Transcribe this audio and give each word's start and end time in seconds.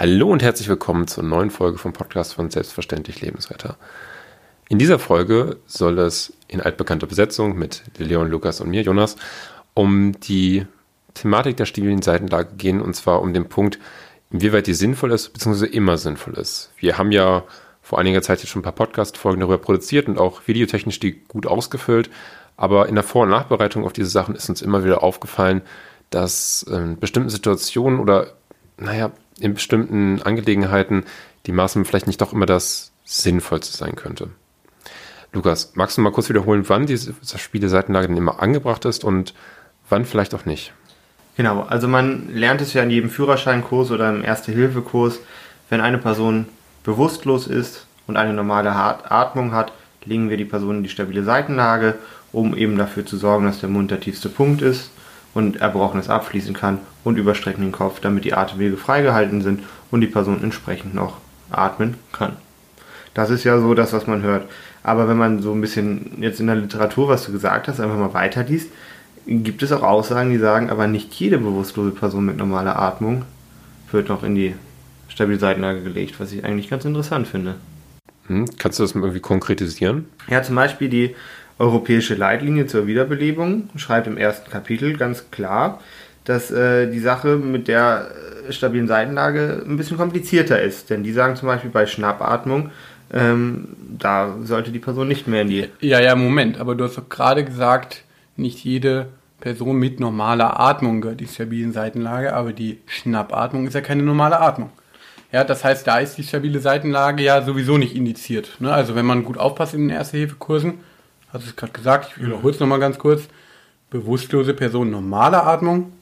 Hallo 0.00 0.30
und 0.30 0.44
herzlich 0.44 0.68
willkommen 0.68 1.08
zur 1.08 1.24
neuen 1.24 1.50
Folge 1.50 1.76
vom 1.76 1.92
Podcast 1.92 2.34
von 2.34 2.50
Selbstverständlich 2.50 3.20
Lebensretter. 3.20 3.76
In 4.68 4.78
dieser 4.78 5.00
Folge 5.00 5.56
soll 5.66 5.98
es 5.98 6.34
in 6.46 6.60
altbekannter 6.60 7.08
Besetzung 7.08 7.58
mit 7.58 7.82
Leon, 7.98 8.30
Lukas 8.30 8.60
und 8.60 8.70
mir, 8.70 8.82
Jonas, 8.82 9.16
um 9.74 10.12
die 10.20 10.64
Thematik 11.14 11.56
der 11.56 11.64
stabilen 11.64 12.00
Seitenlage 12.00 12.50
gehen 12.56 12.80
und 12.80 12.94
zwar 12.94 13.22
um 13.22 13.34
den 13.34 13.48
Punkt, 13.48 13.80
inwieweit 14.30 14.68
die 14.68 14.74
sinnvoll 14.74 15.10
ist, 15.10 15.30
beziehungsweise 15.30 15.66
immer 15.66 15.98
sinnvoll 15.98 16.34
ist. 16.34 16.70
Wir 16.76 16.96
haben 16.96 17.10
ja 17.10 17.42
vor 17.82 17.98
einiger 17.98 18.22
Zeit 18.22 18.38
jetzt 18.38 18.50
schon 18.50 18.60
ein 18.60 18.70
paar 18.70 18.86
Podcast-Folgen 18.86 19.40
darüber 19.40 19.58
produziert 19.58 20.06
und 20.06 20.16
auch 20.16 20.42
videotechnisch 20.46 21.00
die 21.00 21.22
gut 21.26 21.48
ausgefüllt, 21.48 22.08
aber 22.56 22.88
in 22.88 22.94
der 22.94 23.02
Vor- 23.02 23.24
und 23.24 23.30
Nachbereitung 23.30 23.84
auf 23.84 23.94
diese 23.94 24.10
Sachen 24.10 24.36
ist 24.36 24.48
uns 24.48 24.62
immer 24.62 24.84
wieder 24.84 25.02
aufgefallen, 25.02 25.60
dass 26.10 26.62
in 26.62 27.00
bestimmten 27.00 27.30
Situationen 27.30 27.98
oder 27.98 28.28
naja, 28.76 29.10
in 29.40 29.54
bestimmten 29.54 30.22
Angelegenheiten 30.22 31.04
die 31.46 31.52
Maßnahme 31.52 31.84
vielleicht 31.84 32.06
nicht 32.06 32.20
doch 32.20 32.32
immer 32.32 32.46
das 32.46 32.92
Sinnvollste 33.04 33.76
sein 33.76 33.94
könnte. 33.96 34.28
Lukas, 35.32 35.72
magst 35.74 35.96
du 35.96 36.02
mal 36.02 36.12
kurz 36.12 36.28
wiederholen, 36.28 36.68
wann 36.68 36.86
diese 36.86 37.14
Spiele-Seitenlage 37.36 38.08
denn 38.08 38.16
immer 38.16 38.40
angebracht 38.40 38.84
ist 38.84 39.04
und 39.04 39.34
wann 39.88 40.04
vielleicht 40.04 40.34
auch 40.34 40.46
nicht? 40.46 40.72
Genau, 41.36 41.62
also 41.62 41.86
man 41.86 42.34
lernt 42.34 42.60
es 42.60 42.72
ja 42.72 42.82
in 42.82 42.90
jedem 42.90 43.10
Führerscheinkurs 43.10 43.90
oder 43.90 44.10
im 44.10 44.24
Erste-Hilfe-Kurs, 44.24 45.20
wenn 45.68 45.80
eine 45.80 45.98
Person 45.98 46.46
bewusstlos 46.82 47.46
ist 47.46 47.86
und 48.06 48.16
eine 48.16 48.32
normale 48.32 48.72
Atmung 48.72 49.52
hat, 49.52 49.72
legen 50.04 50.30
wir 50.30 50.38
die 50.38 50.46
Person 50.46 50.78
in 50.78 50.82
die 50.82 50.88
stabile 50.88 51.22
Seitenlage, 51.22 51.94
um 52.32 52.56
eben 52.56 52.78
dafür 52.78 53.04
zu 53.04 53.16
sorgen, 53.16 53.44
dass 53.44 53.60
der 53.60 53.68
Mund 53.68 53.90
der 53.90 54.00
tiefste 54.00 54.28
Punkt 54.28 54.62
ist 54.62 54.90
und 55.34 55.56
Erbrochenes 55.56 56.08
abfließen 56.08 56.54
kann 56.54 56.78
und 57.04 57.18
überstrecken 57.18 57.62
den 57.62 57.72
Kopf, 57.72 58.00
damit 58.00 58.24
die 58.24 58.34
Atemwege 58.34 58.76
freigehalten 58.76 59.42
sind 59.42 59.62
und 59.90 60.00
die 60.00 60.06
Person 60.06 60.42
entsprechend 60.42 60.94
noch 60.94 61.18
atmen 61.50 61.94
kann. 62.12 62.36
Das 63.14 63.30
ist 63.30 63.44
ja 63.44 63.58
so 63.60 63.74
das, 63.74 63.92
was 63.92 64.06
man 64.06 64.22
hört. 64.22 64.48
Aber 64.82 65.08
wenn 65.08 65.16
man 65.16 65.42
so 65.42 65.52
ein 65.52 65.60
bisschen 65.60 66.22
jetzt 66.22 66.40
in 66.40 66.46
der 66.46 66.56
Literatur, 66.56 67.08
was 67.08 67.26
du 67.26 67.32
gesagt 67.32 67.68
hast, 67.68 67.80
einfach 67.80 67.96
mal 67.96 68.14
weiterliest, 68.14 68.70
gibt 69.26 69.62
es 69.62 69.72
auch 69.72 69.82
Aussagen, 69.82 70.30
die 70.30 70.38
sagen, 70.38 70.70
aber 70.70 70.86
nicht 70.86 71.12
jede 71.14 71.38
bewusstlose 71.38 71.90
Person 71.90 72.24
mit 72.24 72.36
normaler 72.36 72.78
Atmung 72.78 73.24
wird 73.90 74.08
noch 74.08 74.22
in 74.22 74.34
die 74.34 74.54
stabile 75.08 75.38
Seitenlage 75.38 75.82
gelegt, 75.82 76.20
was 76.20 76.32
ich 76.32 76.44
eigentlich 76.44 76.70
ganz 76.70 76.84
interessant 76.84 77.26
finde. 77.26 77.56
Hm, 78.28 78.46
kannst 78.58 78.78
du 78.78 78.84
das 78.84 78.94
mal 78.94 79.02
irgendwie 79.02 79.20
konkretisieren? 79.20 80.06
Ja, 80.28 80.42
zum 80.42 80.54
Beispiel 80.54 80.88
die 80.88 81.14
Europäische 81.58 82.14
Leitlinie 82.14 82.66
zur 82.66 82.86
Wiederbelebung 82.86 83.70
schreibt 83.76 84.06
im 84.06 84.16
ersten 84.16 84.50
Kapitel 84.50 84.96
ganz 84.96 85.30
klar, 85.30 85.80
dass 86.24 86.50
äh, 86.50 86.90
die 86.90 87.00
Sache 87.00 87.36
mit 87.36 87.68
der 87.68 88.10
äh, 88.48 88.52
stabilen 88.52 88.86
Seitenlage 88.86 89.64
ein 89.66 89.76
bisschen 89.76 89.96
komplizierter 89.96 90.60
ist. 90.60 90.90
Denn 90.90 91.02
die 91.02 91.12
sagen 91.12 91.36
zum 91.36 91.48
Beispiel 91.48 91.70
bei 91.70 91.86
Schnappatmung, 91.86 92.70
ähm, 93.12 93.68
da 93.98 94.36
sollte 94.44 94.70
die 94.70 94.78
Person 94.78 95.08
nicht 95.08 95.26
mehr 95.26 95.42
in 95.42 95.48
die. 95.48 95.68
Ja, 95.80 96.00
ja, 96.00 96.14
Moment, 96.14 96.58
aber 96.58 96.74
du 96.74 96.84
hast 96.84 96.98
doch 96.98 97.08
gerade 97.08 97.44
gesagt, 97.44 98.04
nicht 98.36 98.62
jede 98.64 99.08
Person 99.40 99.76
mit 99.76 100.00
normaler 100.00 100.60
Atmung 100.60 101.00
gehört 101.00 101.20
die 101.20 101.26
stabilen 101.26 101.72
Seitenlage, 101.72 102.34
aber 102.34 102.52
die 102.52 102.78
Schnappatmung 102.86 103.66
ist 103.66 103.74
ja 103.74 103.80
keine 103.80 104.02
normale 104.02 104.40
Atmung. 104.40 104.70
Ja, 105.32 105.44
das 105.44 105.64
heißt, 105.64 105.86
da 105.86 105.98
ist 105.98 106.16
die 106.16 106.22
stabile 106.22 106.58
Seitenlage 106.58 107.22
ja 107.22 107.42
sowieso 107.42 107.78
nicht 107.78 107.94
indiziert. 107.94 108.56
Ne? 108.60 108.72
Also 108.72 108.94
wenn 108.94 109.06
man 109.06 109.24
gut 109.24 109.38
aufpasst 109.38 109.74
in 109.74 109.82
den 109.82 109.90
Erste-Hilfe-Kursen, 109.90 110.74
hast 111.32 111.44
du 111.44 111.50
es 111.50 111.56
gerade 111.56 111.72
gesagt, 111.72 112.12
ich 112.16 112.24
wiederhole 112.24 112.52
es 112.52 112.60
nochmal 112.60 112.80
ganz 112.80 112.98
kurz, 112.98 113.22
bewusstlose 113.90 114.54
Person 114.54 114.90
normale 114.90 115.42
Atmung, 115.42 115.92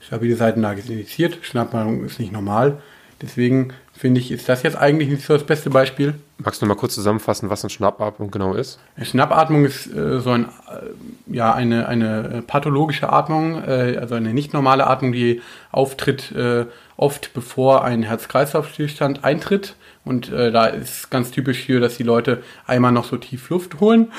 stabile 0.00 0.36
Seitenlage 0.36 0.80
ist 0.80 0.90
indiziert, 0.90 1.38
Schnappatmung 1.42 2.04
ist 2.04 2.18
nicht 2.18 2.32
normal. 2.32 2.78
Deswegen 3.22 3.72
finde 3.94 4.20
ich, 4.20 4.30
ist 4.30 4.46
das 4.46 4.62
jetzt 4.62 4.76
eigentlich 4.76 5.08
nicht 5.08 5.24
so 5.24 5.32
das 5.32 5.44
beste 5.44 5.70
Beispiel. 5.70 6.14
Magst 6.36 6.60
du 6.60 6.66
noch 6.66 6.74
mal 6.74 6.78
kurz 6.78 6.94
zusammenfassen, 6.94 7.48
was 7.48 7.64
eine 7.64 7.70
Schnappatmung 7.70 8.30
genau 8.30 8.52
ist? 8.52 8.78
Schnappatmung 9.00 9.64
ist 9.64 9.86
äh, 9.86 10.20
so 10.20 10.32
ein, 10.32 10.44
äh, 10.44 11.34
ja, 11.34 11.54
eine, 11.54 11.88
eine 11.88 12.42
pathologische 12.46 13.10
Atmung, 13.10 13.62
äh, 13.64 13.96
also 13.98 14.16
eine 14.16 14.34
nicht 14.34 14.52
normale 14.52 14.86
Atmung, 14.86 15.12
die 15.12 15.40
auftritt 15.72 16.30
äh, 16.32 16.66
oft 16.98 17.32
bevor 17.32 17.84
ein 17.84 18.02
Herz-Kreislauf-Stillstand 18.02 19.24
eintritt. 19.24 19.76
Und 20.04 20.30
äh, 20.30 20.52
da 20.52 20.66
ist 20.66 21.10
ganz 21.10 21.30
typisch 21.30 21.58
hier, 21.60 21.80
dass 21.80 21.96
die 21.96 22.02
Leute 22.02 22.42
einmal 22.66 22.92
noch 22.92 23.04
so 23.04 23.16
tief 23.16 23.48
Luft 23.48 23.80
holen 23.80 24.12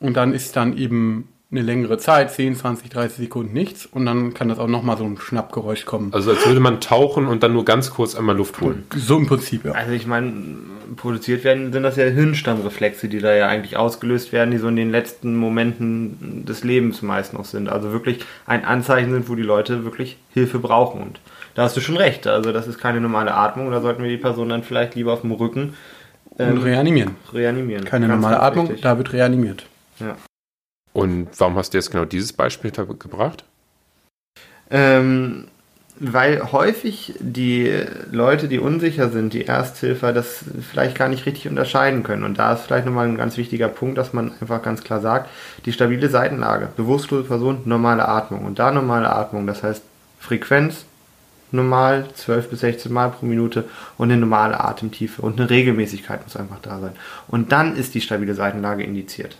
und 0.00 0.16
dann 0.16 0.32
ist 0.32 0.56
dann 0.56 0.76
eben 0.76 1.28
eine 1.50 1.62
längere 1.62 1.96
Zeit, 1.96 2.30
10, 2.30 2.56
20, 2.56 2.90
30 2.90 3.16
Sekunden 3.16 3.54
nichts 3.54 3.86
und 3.86 4.04
dann 4.04 4.34
kann 4.34 4.50
das 4.50 4.58
auch 4.58 4.66
nochmal 4.66 4.98
so 4.98 5.04
ein 5.04 5.16
Schnappgeräusch 5.16 5.86
kommen. 5.86 6.12
Also 6.12 6.30
als 6.30 6.46
würde 6.46 6.60
man 6.60 6.82
tauchen 6.82 7.26
und 7.26 7.42
dann 7.42 7.54
nur 7.54 7.64
ganz 7.64 7.90
kurz 7.90 8.14
einmal 8.14 8.36
Luft 8.36 8.60
holen. 8.60 8.84
So 8.94 9.16
im 9.16 9.26
Prinzip, 9.26 9.64
ja. 9.64 9.72
Also 9.72 9.92
ich 9.92 10.06
meine, 10.06 10.30
produziert 10.96 11.44
werden 11.44 11.72
sind 11.72 11.84
das 11.84 11.96
ja 11.96 12.04
Hirnstammreflexe, 12.04 13.08
die 13.08 13.20
da 13.20 13.34
ja 13.34 13.48
eigentlich 13.48 13.78
ausgelöst 13.78 14.30
werden, 14.30 14.50
die 14.50 14.58
so 14.58 14.68
in 14.68 14.76
den 14.76 14.90
letzten 14.90 15.36
Momenten 15.36 16.44
des 16.44 16.64
Lebens 16.64 17.00
meist 17.00 17.32
noch 17.32 17.46
sind. 17.46 17.70
Also 17.70 17.92
wirklich 17.92 18.26
ein 18.44 18.66
Anzeichen 18.66 19.10
sind, 19.10 19.30
wo 19.30 19.34
die 19.34 19.42
Leute 19.42 19.84
wirklich 19.84 20.18
Hilfe 20.34 20.58
brauchen. 20.58 21.00
Und 21.00 21.20
da 21.54 21.62
hast 21.62 21.78
du 21.78 21.80
schon 21.80 21.96
recht. 21.96 22.26
Also 22.26 22.52
das 22.52 22.66
ist 22.66 22.76
keine 22.76 23.00
normale 23.00 23.32
Atmung. 23.32 23.70
Da 23.70 23.80
sollten 23.80 24.02
wir 24.02 24.10
die 24.10 24.18
Person 24.18 24.50
dann 24.50 24.64
vielleicht 24.64 24.96
lieber 24.96 25.14
auf 25.14 25.22
dem 25.22 25.32
Rücken 25.32 25.72
ähm, 26.38 26.52
und 26.52 26.58
reanimieren. 26.58 27.16
Reanimieren. 27.32 27.86
Keine 27.86 28.06
ganz 28.06 28.20
normale 28.20 28.42
Atmung, 28.42 28.66
richtig. 28.66 28.82
da 28.82 28.98
wird 28.98 29.14
reanimiert. 29.14 29.64
Ja. 30.00 30.16
Und 30.92 31.28
warum 31.38 31.56
hast 31.56 31.74
du 31.74 31.78
jetzt 31.78 31.90
genau 31.90 32.04
dieses 32.04 32.32
Beispiel 32.32 32.70
gebracht? 32.70 33.44
Ähm, 34.70 35.48
weil 36.00 36.52
häufig 36.52 37.14
die 37.18 37.72
Leute, 38.10 38.48
die 38.48 38.58
unsicher 38.58 39.08
sind, 39.10 39.32
die 39.32 39.46
Ersthilfer, 39.46 40.12
das 40.12 40.44
vielleicht 40.70 40.96
gar 40.96 41.08
nicht 41.08 41.26
richtig 41.26 41.48
unterscheiden 41.48 42.02
können. 42.02 42.24
Und 42.24 42.38
da 42.38 42.52
ist 42.52 42.62
vielleicht 42.62 42.86
nochmal 42.86 43.06
ein 43.06 43.16
ganz 43.16 43.36
wichtiger 43.36 43.68
Punkt, 43.68 43.98
dass 43.98 44.12
man 44.12 44.32
einfach 44.40 44.62
ganz 44.62 44.84
klar 44.84 45.00
sagt, 45.00 45.28
die 45.64 45.72
stabile 45.72 46.08
Seitenlage, 46.08 46.68
bewusstlose 46.76 47.24
Person, 47.24 47.62
normale 47.64 48.06
Atmung. 48.06 48.44
Und 48.44 48.58
da 48.58 48.70
normale 48.70 49.10
Atmung, 49.10 49.46
das 49.46 49.62
heißt 49.62 49.82
Frequenz 50.20 50.84
normal, 51.50 52.06
12 52.14 52.50
bis 52.50 52.60
16 52.60 52.92
Mal 52.92 53.10
pro 53.10 53.26
Minute 53.26 53.64
und 53.96 54.10
eine 54.10 54.20
normale 54.20 54.60
Atemtiefe 54.60 55.22
und 55.22 55.40
eine 55.40 55.48
Regelmäßigkeit 55.48 56.22
muss 56.22 56.36
einfach 56.36 56.58
da 56.60 56.78
sein. 56.80 56.92
Und 57.26 57.52
dann 57.52 57.76
ist 57.76 57.94
die 57.94 58.00
stabile 58.00 58.34
Seitenlage 58.34 58.84
indiziert. 58.84 59.36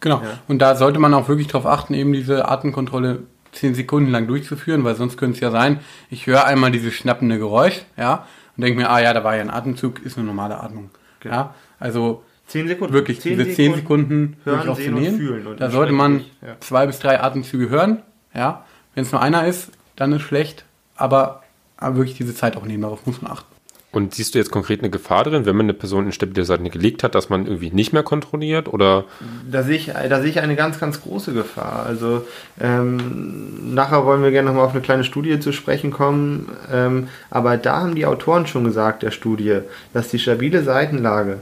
Genau. 0.00 0.20
Ja. 0.22 0.38
Und 0.48 0.60
da 0.60 0.74
sollte 0.74 0.98
man 0.98 1.14
auch 1.14 1.28
wirklich 1.28 1.46
darauf 1.46 1.66
achten, 1.66 1.94
eben 1.94 2.12
diese 2.12 2.48
Atemkontrolle 2.48 3.24
zehn 3.52 3.74
Sekunden 3.74 4.10
lang 4.10 4.26
durchzuführen, 4.26 4.84
weil 4.84 4.94
sonst 4.94 5.16
könnte 5.16 5.36
es 5.36 5.40
ja 5.40 5.50
sein, 5.50 5.80
ich 6.10 6.26
höre 6.26 6.44
einmal 6.44 6.70
dieses 6.70 6.94
schnappende 6.94 7.38
Geräusch, 7.38 7.82
ja, 7.96 8.26
und 8.56 8.62
denke 8.62 8.80
mir, 8.80 8.90
ah 8.90 9.00
ja, 9.00 9.12
da 9.12 9.24
war 9.24 9.34
ja 9.34 9.42
ein 9.42 9.50
Atemzug, 9.50 10.04
ist 10.04 10.16
eine 10.16 10.26
normale 10.26 10.60
Atmung. 10.60 10.90
Genau. 11.20 11.34
Ja, 11.34 11.54
also 11.78 12.22
zehn 12.46 12.68
Sekunden. 12.68 12.92
wirklich 12.92 13.20
zehn 13.20 13.38
diese 13.38 13.54
zehn 13.54 13.74
Sekunden, 13.74 14.36
hören, 14.44 14.74
sehen 14.74 14.94
und 14.94 15.04
fühlen. 15.16 15.46
Und 15.46 15.60
da 15.60 15.70
sollte 15.70 15.92
man 15.92 16.24
ja. 16.42 16.56
zwei 16.60 16.86
bis 16.86 16.98
drei 16.98 17.20
Atemzüge 17.20 17.68
hören, 17.68 18.02
ja. 18.34 18.64
Wenn 18.94 19.04
es 19.04 19.12
nur 19.12 19.20
einer 19.20 19.46
ist, 19.46 19.72
dann 19.94 20.12
ist 20.12 20.22
schlecht, 20.22 20.64
aber, 20.94 21.42
aber 21.76 21.96
wirklich 21.96 22.16
diese 22.16 22.34
Zeit 22.34 22.56
auch 22.56 22.64
nehmen, 22.64 22.82
darauf 22.82 23.04
muss 23.06 23.20
man 23.20 23.32
achten. 23.32 23.55
Und 23.96 24.14
siehst 24.14 24.34
du 24.34 24.38
jetzt 24.38 24.50
konkret 24.50 24.80
eine 24.80 24.90
Gefahr 24.90 25.24
drin, 25.24 25.46
wenn 25.46 25.56
man 25.56 25.64
eine 25.64 25.72
Person 25.72 26.04
in 26.04 26.12
stabile 26.12 26.44
Seiten 26.44 26.68
gelegt 26.68 27.02
hat, 27.02 27.14
dass 27.14 27.30
man 27.30 27.46
irgendwie 27.46 27.70
nicht 27.70 27.94
mehr 27.94 28.02
kontrolliert 28.02 28.70
oder? 28.70 29.06
Da 29.50 29.62
sehe 29.62 29.76
ich, 29.76 29.86
da 29.86 30.20
sehe 30.20 30.28
ich 30.28 30.38
eine 30.38 30.54
ganz, 30.54 30.78
ganz 30.78 31.00
große 31.00 31.32
Gefahr. 31.32 31.86
Also 31.86 32.26
ähm, 32.60 33.74
nachher 33.74 34.04
wollen 34.04 34.22
wir 34.22 34.32
gerne 34.32 34.50
nochmal 34.50 34.66
auf 34.66 34.72
eine 34.72 34.82
kleine 34.82 35.02
Studie 35.02 35.40
zu 35.40 35.50
sprechen 35.50 35.92
kommen. 35.92 36.50
Ähm, 36.70 37.08
aber 37.30 37.56
da 37.56 37.80
haben 37.80 37.94
die 37.94 38.04
Autoren 38.04 38.46
schon 38.46 38.64
gesagt, 38.64 39.02
der 39.02 39.12
Studie, 39.12 39.60
dass 39.94 40.08
die 40.08 40.18
stabile 40.18 40.62
Seitenlage 40.62 41.38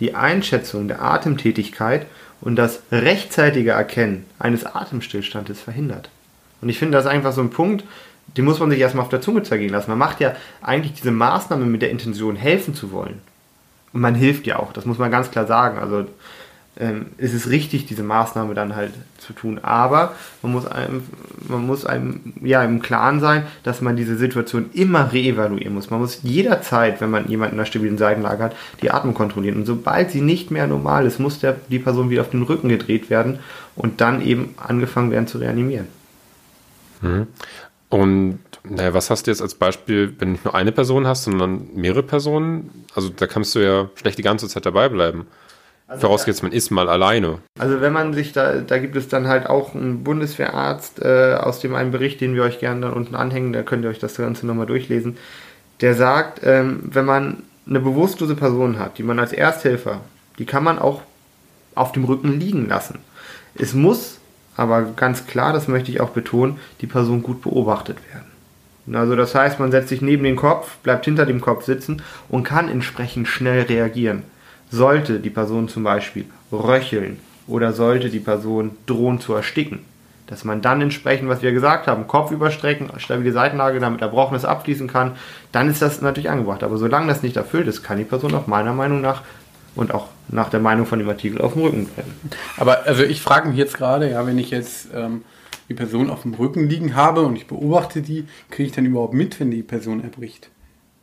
die 0.00 0.14
Einschätzung 0.14 0.88
der 0.88 1.02
Atemtätigkeit 1.02 2.06
und 2.40 2.56
das 2.56 2.80
rechtzeitige 2.90 3.72
Erkennen 3.72 4.24
eines 4.38 4.64
Atemstillstandes 4.64 5.60
verhindert. 5.60 6.08
Und 6.62 6.70
ich 6.70 6.78
finde 6.78 6.96
das 6.96 7.06
einfach 7.06 7.32
so 7.32 7.42
ein 7.42 7.50
Punkt, 7.50 7.84
die 8.36 8.42
muss 8.42 8.60
man 8.60 8.70
sich 8.70 8.78
erstmal 8.78 9.04
auf 9.04 9.10
der 9.10 9.20
Zunge 9.20 9.42
zergehen 9.42 9.70
lassen. 9.70 9.90
Man 9.90 9.98
macht 9.98 10.20
ja 10.20 10.34
eigentlich 10.62 10.94
diese 10.94 11.10
Maßnahme 11.10 11.66
mit 11.66 11.82
der 11.82 11.90
Intention, 11.90 12.36
helfen 12.36 12.74
zu 12.74 12.92
wollen. 12.92 13.20
Und 13.92 14.00
man 14.00 14.14
hilft 14.14 14.46
ja 14.46 14.58
auch, 14.58 14.72
das 14.72 14.84
muss 14.84 14.98
man 14.98 15.10
ganz 15.10 15.30
klar 15.30 15.46
sagen. 15.46 15.78
Also 15.78 16.06
ähm, 16.80 17.06
es 17.18 17.34
ist 17.34 17.48
richtig, 17.48 17.86
diese 17.86 18.04
Maßnahme 18.04 18.54
dann 18.54 18.76
halt 18.76 18.92
zu 19.18 19.32
tun. 19.32 19.58
Aber 19.62 20.12
man 20.42 20.52
muss 20.52 20.66
einem, 20.66 21.02
man 21.48 21.66
muss 21.66 21.84
einem 21.84 22.34
ja 22.42 22.62
im 22.62 22.80
Klaren 22.80 23.20
sein, 23.20 23.44
dass 23.64 23.80
man 23.80 23.96
diese 23.96 24.16
Situation 24.16 24.70
immer 24.72 25.12
reevaluieren 25.12 25.74
muss. 25.74 25.90
Man 25.90 26.00
muss 26.00 26.20
jederzeit, 26.22 27.00
wenn 27.00 27.10
man 27.10 27.28
jemanden 27.28 27.54
in 27.54 27.60
einer 27.60 27.66
stabilen 27.66 27.98
Seitenlage 27.98 28.44
hat, 28.44 28.56
die 28.82 28.90
Atmung 28.90 29.14
kontrollieren. 29.14 29.56
Und 29.56 29.66
sobald 29.66 30.10
sie 30.10 30.20
nicht 30.20 30.50
mehr 30.50 30.66
normal 30.66 31.06
ist, 31.06 31.18
muss 31.18 31.40
der, 31.40 31.56
die 31.68 31.80
Person 31.80 32.10
wieder 32.10 32.22
auf 32.22 32.30
den 32.30 32.42
Rücken 32.42 32.68
gedreht 32.68 33.10
werden 33.10 33.40
und 33.74 34.00
dann 34.00 34.22
eben 34.22 34.54
angefangen 34.56 35.10
werden 35.10 35.26
zu 35.26 35.38
reanimieren. 35.38 35.88
Mhm. 37.00 37.26
Und 37.90 38.40
naja, 38.64 38.92
was 38.92 39.10
hast 39.10 39.26
du 39.26 39.30
jetzt 39.30 39.40
als 39.40 39.54
Beispiel, 39.54 40.14
wenn 40.18 40.28
du 40.28 40.32
nicht 40.32 40.44
nur 40.44 40.54
eine 40.54 40.72
Person 40.72 41.06
hast, 41.06 41.24
sondern 41.24 41.68
mehrere 41.74 42.02
Personen? 42.02 42.84
Also 42.94 43.08
da 43.08 43.26
kannst 43.26 43.54
du 43.54 43.60
ja 43.60 43.88
schlecht 43.94 44.18
die 44.18 44.22
ganze 44.22 44.48
Zeit 44.48 44.66
dabei 44.66 44.88
bleiben. 44.88 45.26
Also 45.86 46.02
Vorausgesetzt, 46.02 46.42
man 46.42 46.52
ist 46.52 46.70
mal 46.70 46.90
alleine. 46.90 47.38
Also 47.58 47.80
wenn 47.80 47.94
man 47.94 48.12
sich 48.12 48.34
da, 48.34 48.56
da 48.56 48.76
gibt 48.76 48.94
es 48.94 49.08
dann 49.08 49.26
halt 49.26 49.46
auch 49.46 49.74
einen 49.74 50.04
Bundeswehrarzt 50.04 51.00
äh, 51.00 51.34
aus 51.40 51.60
dem 51.60 51.74
einen 51.74 51.92
Bericht, 51.92 52.20
den 52.20 52.34
wir 52.34 52.42
euch 52.42 52.58
gerne 52.58 52.82
dann 52.82 52.92
unten 52.92 53.14
anhängen, 53.14 53.54
da 53.54 53.62
könnt 53.62 53.84
ihr 53.84 53.90
euch 53.90 53.98
das 53.98 54.16
Ganze 54.16 54.46
nochmal 54.46 54.66
durchlesen. 54.66 55.16
der 55.80 55.94
sagt, 55.94 56.40
ähm, 56.44 56.80
wenn 56.82 57.06
man 57.06 57.42
eine 57.66 57.80
bewusstlose 57.80 58.34
Person 58.34 58.78
hat, 58.78 58.98
die 58.98 59.02
man 59.02 59.18
als 59.18 59.32
Ersthelfer, 59.32 60.02
die 60.38 60.44
kann 60.44 60.64
man 60.64 60.78
auch 60.78 61.02
auf 61.74 61.92
dem 61.92 62.04
Rücken 62.04 62.38
liegen 62.38 62.68
lassen. 62.68 62.98
Es 63.54 63.72
muss 63.72 64.17
aber 64.58 64.82
ganz 64.82 65.26
klar, 65.26 65.52
das 65.52 65.68
möchte 65.68 65.92
ich 65.92 66.00
auch 66.00 66.10
betonen, 66.10 66.58
die 66.80 66.88
Person 66.88 67.22
gut 67.22 67.42
beobachtet 67.42 67.98
werden. 68.12 68.96
Also 68.96 69.14
das 69.14 69.34
heißt, 69.34 69.60
man 69.60 69.70
setzt 69.70 69.88
sich 69.88 70.02
neben 70.02 70.24
den 70.24 70.34
Kopf, 70.34 70.78
bleibt 70.78 71.04
hinter 71.04 71.26
dem 71.26 71.40
Kopf 71.40 71.64
sitzen 71.64 72.02
und 72.28 72.42
kann 72.42 72.68
entsprechend 72.68 73.28
schnell 73.28 73.62
reagieren. 73.62 74.24
Sollte 74.70 75.20
die 75.20 75.30
Person 75.30 75.68
zum 75.68 75.84
Beispiel 75.84 76.24
röcheln 76.50 77.20
oder 77.46 77.72
sollte 77.72 78.10
die 78.10 78.18
Person 78.18 78.72
drohen 78.86 79.20
zu 79.20 79.32
ersticken, 79.32 79.80
dass 80.26 80.44
man 80.44 80.60
dann 80.60 80.80
entsprechend, 80.80 81.28
was 81.28 81.42
wir 81.42 81.52
gesagt 81.52 81.86
haben, 81.86 82.08
Kopf 82.08 82.32
überstrecken, 82.32 82.90
stabile 82.96 83.32
Seitenlage, 83.32 83.78
damit 83.78 84.02
Erbrochenes 84.02 84.44
abfließen 84.44 84.88
kann, 84.88 85.12
dann 85.52 85.70
ist 85.70 85.82
das 85.82 86.00
natürlich 86.00 86.30
angebracht. 86.30 86.64
Aber 86.64 86.78
solange 86.78 87.06
das 87.06 87.22
nicht 87.22 87.36
erfüllt 87.36 87.68
ist, 87.68 87.84
kann 87.84 87.98
die 87.98 88.04
Person 88.04 88.34
auch 88.34 88.48
meiner 88.48 88.72
Meinung 88.72 89.00
nach 89.00 89.22
und 89.78 89.94
auch 89.94 90.08
nach 90.28 90.50
der 90.50 90.60
Meinung 90.60 90.86
von 90.86 90.98
dem 90.98 91.08
Artikel 91.08 91.40
auf 91.40 91.52
dem 91.52 91.62
Rücken 91.62 91.86
bleiben. 91.86 92.12
Aber 92.56 92.84
also 92.84 93.04
ich 93.04 93.22
frage 93.22 93.48
mich 93.48 93.56
jetzt 93.56 93.76
gerade, 93.76 94.10
ja, 94.10 94.26
wenn 94.26 94.36
ich 94.36 94.50
jetzt 94.50 94.88
ähm, 94.92 95.22
die 95.68 95.74
Person 95.74 96.10
auf 96.10 96.22
dem 96.22 96.34
Rücken 96.34 96.68
liegen 96.68 96.96
habe 96.96 97.22
und 97.22 97.36
ich 97.36 97.46
beobachte 97.46 98.02
die, 98.02 98.26
kriege 98.50 98.68
ich 98.68 98.72
dann 98.72 98.86
überhaupt 98.86 99.14
mit, 99.14 99.38
wenn 99.38 99.52
die 99.52 99.62
Person 99.62 100.02
erbricht? 100.02 100.50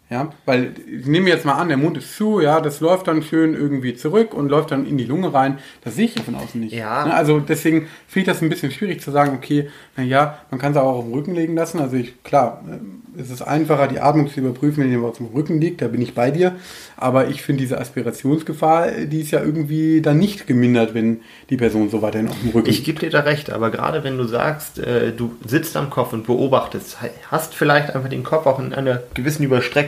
Ja, 0.08 0.32
weil 0.46 0.74
ich 0.88 1.08
nehme 1.08 1.30
jetzt 1.30 1.46
mal 1.46 1.54
an, 1.54 1.68
der 1.68 1.78
Mund 1.78 1.98
ist 1.98 2.16
zu, 2.16 2.40
ja, 2.40 2.62
das 2.62 2.80
läuft 2.80 3.08
dann 3.08 3.24
schön 3.24 3.56
irgendwie 3.56 3.96
zurück 3.96 4.36
und 4.36 4.50
läuft 4.50 4.70
dann 4.70 4.86
in 4.86 5.00
die 5.00 5.04
Lunge 5.04 5.34
rein. 5.34 5.58
Das 5.84 5.96
sehe 5.96 6.06
ich 6.06 6.16
ja 6.16 6.22
von 6.22 6.36
außen 6.36 6.62
nicht. 6.62 6.74
Ja. 6.74 7.08
Ne, 7.08 7.14
Also 7.14 7.40
deswegen 7.40 7.88
finde 8.08 8.20
ich 8.20 8.26
das 8.26 8.44
ein 8.44 8.50
bisschen 8.50 8.72
schwierig 8.72 9.02
zu 9.02 9.10
sagen, 9.10 9.36
okay, 9.36 9.68
naja, 9.98 10.38
man 10.52 10.60
kann 10.60 10.74
es 10.74 10.78
auch 10.78 10.98
auf 10.98 11.06
dem 11.06 11.14
Rücken 11.14 11.34
legen 11.34 11.56
lassen. 11.56 11.80
Also 11.80 11.96
ich, 11.96 12.22
klar, 12.22 12.64
äh, 12.70 13.20
es 13.20 13.32
ist 13.32 13.42
einfacher, 13.42 13.88
die 13.88 14.00
Atmung 14.00 14.30
zu 14.30 14.42
überprüfen, 14.42 14.84
wenn 14.84 14.92
jemand 14.92 15.12
auf 15.12 15.18
dem 15.18 15.28
Rücken 15.28 15.60
liegt, 15.60 15.82
da 15.82 15.88
bin 15.88 16.02
ich 16.04 16.14
bei 16.14 16.30
dir. 16.30 16.56
Aber 16.98 17.28
ich 17.28 17.42
finde 17.42 17.62
diese 17.62 17.80
Aspirationsgefahr, 17.80 18.90
äh, 18.90 19.08
die 19.08 19.22
ist 19.22 19.32
ja 19.32 19.42
irgendwie 19.42 20.02
dann 20.02 20.20
nicht 20.20 20.46
gemindert, 20.46 20.94
wenn 20.94 21.22
die 21.50 21.58
Person 21.58 21.90
so 21.90 22.04
weiterhin 22.04 22.28
auf 22.30 22.40
dem 22.42 22.52
Rücken 22.52 22.70
Ich 22.70 22.84
gebe 22.84 23.00
dir 23.00 23.10
da 23.10 23.22
recht, 23.22 23.50
aber 23.50 23.72
gerade 23.72 24.04
wenn 24.04 24.18
du 24.20 24.26
sagst, 24.26 24.78
äh, 24.78 25.12
du 25.14 25.36
sitzt 25.46 25.76
am 25.78 25.90
Kopf 25.90 26.14
und 26.14 26.28
beobachtest, 26.28 26.98
hast 27.32 27.56
vielleicht 27.56 27.96
einfach 27.96 28.10
den 28.10 28.24
Kopf 28.24 28.46
auch 28.46 28.60
in 28.60 28.72
einer 28.72 29.02
gewissen 29.16 29.42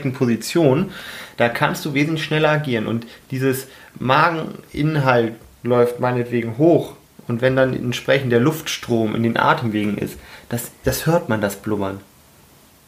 überstreckten 0.07 0.13
Position, 0.13 0.91
da 1.37 1.49
kannst 1.49 1.85
du 1.85 1.93
wesentlich 1.93 2.23
schneller 2.25 2.49
agieren. 2.49 2.87
Und 2.87 3.05
dieses 3.31 3.67
Mageninhalt 3.99 5.33
läuft 5.63 5.99
meinetwegen 5.99 6.57
hoch 6.57 6.93
und 7.27 7.41
wenn 7.41 7.55
dann 7.55 7.73
entsprechend 7.73 8.31
der 8.31 8.39
Luftstrom 8.39 9.15
in 9.15 9.23
den 9.23 9.37
Atemwegen 9.37 9.97
ist, 9.97 10.17
das, 10.49 10.71
das 10.83 11.05
hört 11.05 11.29
man, 11.29 11.41
das 11.41 11.57
Blubbern. 11.57 11.99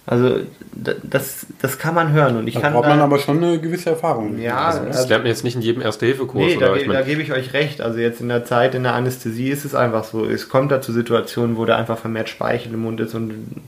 Also 0.05 0.39
da- 0.73 0.93
das, 1.03 1.45
das 1.61 1.77
kann 1.77 1.93
man 1.93 2.11
hören 2.13 2.37
und 2.37 2.47
ich 2.47 2.55
Da 2.55 2.61
kann 2.61 2.73
braucht 2.73 2.85
da, 2.85 2.89
man 2.89 2.99
aber 3.01 3.19
schon 3.19 3.43
eine 3.43 3.59
gewisse 3.59 3.91
Erfahrung. 3.91 4.39
Ja, 4.39 4.57
also, 4.57 4.85
Das 4.85 5.07
lernt 5.07 5.23
man 5.23 5.29
jetzt 5.29 5.43
nicht 5.43 5.55
in 5.55 5.61
jedem 5.61 5.83
Erste-Hilfe-Kurs. 5.83 6.45
Nee, 6.45 6.57
da, 6.57 6.69
ge- 6.73 6.81
Ich 6.81 6.87
mein, 6.87 6.95
da 6.95 7.01
gebe 7.03 7.21
ich 7.21 7.31
euch 7.31 7.53
recht. 7.53 7.81
Also 7.81 7.99
jetzt 7.99 8.19
in 8.19 8.29
der 8.29 8.43
Zeit 8.43 8.73
in 8.73 8.81
der 8.83 8.93
Anästhesie 8.95 9.49
ist 9.49 9.65
es 9.65 9.75
einfach 9.75 10.05
so. 10.05 10.25
Es 10.25 10.49
kommt 10.49 10.71
da 10.71 10.81
zu 10.81 10.93
Situationen, 10.93 11.57
wo 11.57 11.65
da 11.65 11.75
einfach 11.75 11.99
vermehrt 11.99 12.27
Speichel 12.29 12.73
im 12.73 12.79
Mund 12.81 12.99
ist 13.01 13.13
und 13.13 13.61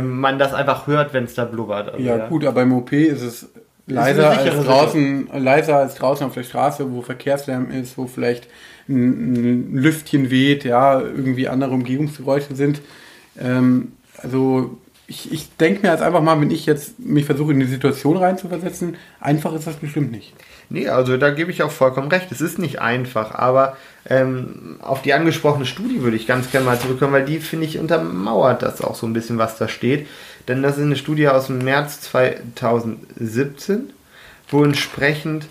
man 0.00 0.38
das 0.38 0.54
einfach 0.54 0.86
hört, 0.86 1.12
wenn 1.12 1.24
es 1.24 1.34
da 1.34 1.44
blubbert. 1.44 1.92
Also, 1.92 2.04
Ja, 2.04 2.28
gut, 2.28 2.44
aber 2.44 2.62
im 2.62 2.72
OP 2.72 2.92
ist 2.92 3.22
es 3.22 3.48
leiser 3.86 4.32
sichere 4.32 4.56
als 4.58 4.66
draußen, 4.66 5.28
leiser 5.32 5.76
als 5.76 5.94
draußen 5.96 6.26
auf 6.26 6.34
der 6.34 6.44
Straße, 6.44 6.92
wo 6.92 7.02
Verkehrslärm 7.02 7.70
ist, 7.70 7.98
wo 7.98 8.06
vielleicht 8.06 8.48
ein, 8.88 9.72
ein 9.72 9.76
Lüftchen 9.76 10.30
weht, 10.30 10.64
ja, 10.64 11.00
irgendwie 11.00 11.48
andere 11.48 11.72
Umgebungsgeräusche 11.72 12.54
sind. 12.54 12.80
Ähm, 13.40 13.92
also 14.18 14.78
ich, 15.12 15.30
ich 15.30 15.56
denke 15.56 15.82
mir 15.82 15.92
jetzt 15.92 16.02
einfach 16.02 16.22
mal, 16.22 16.40
wenn 16.40 16.50
ich 16.50 16.64
jetzt 16.64 16.98
mich 16.98 17.26
versuche 17.26 17.52
in 17.52 17.60
die 17.60 17.66
Situation 17.66 18.16
reinzuversetzen, 18.16 18.96
einfach 19.20 19.52
ist 19.52 19.66
das 19.66 19.76
bestimmt 19.76 20.10
nicht. 20.10 20.32
Nee, 20.70 20.88
also 20.88 21.18
da 21.18 21.28
gebe 21.28 21.50
ich 21.50 21.62
auch 21.62 21.70
vollkommen 21.70 22.08
recht. 22.08 22.32
Es 22.32 22.40
ist 22.40 22.58
nicht 22.58 22.80
einfach, 22.80 23.34
aber 23.34 23.76
ähm, 24.08 24.78
auf 24.80 25.02
die 25.02 25.12
angesprochene 25.12 25.66
Studie 25.66 26.00
würde 26.00 26.16
ich 26.16 26.26
ganz 26.26 26.50
gerne 26.50 26.64
mal 26.64 26.80
zurückkommen, 26.80 27.12
weil 27.12 27.26
die, 27.26 27.40
finde 27.40 27.66
ich, 27.66 27.78
untermauert 27.78 28.62
das 28.62 28.80
auch 28.80 28.94
so 28.94 29.06
ein 29.06 29.12
bisschen, 29.12 29.36
was 29.36 29.58
da 29.58 29.68
steht. 29.68 30.08
Denn 30.48 30.62
das 30.62 30.78
ist 30.78 30.84
eine 30.84 30.96
Studie 30.96 31.28
aus 31.28 31.48
dem 31.48 31.58
März 31.58 32.00
2017, 32.00 33.90
wo 34.48 34.64
entsprechend 34.64 35.46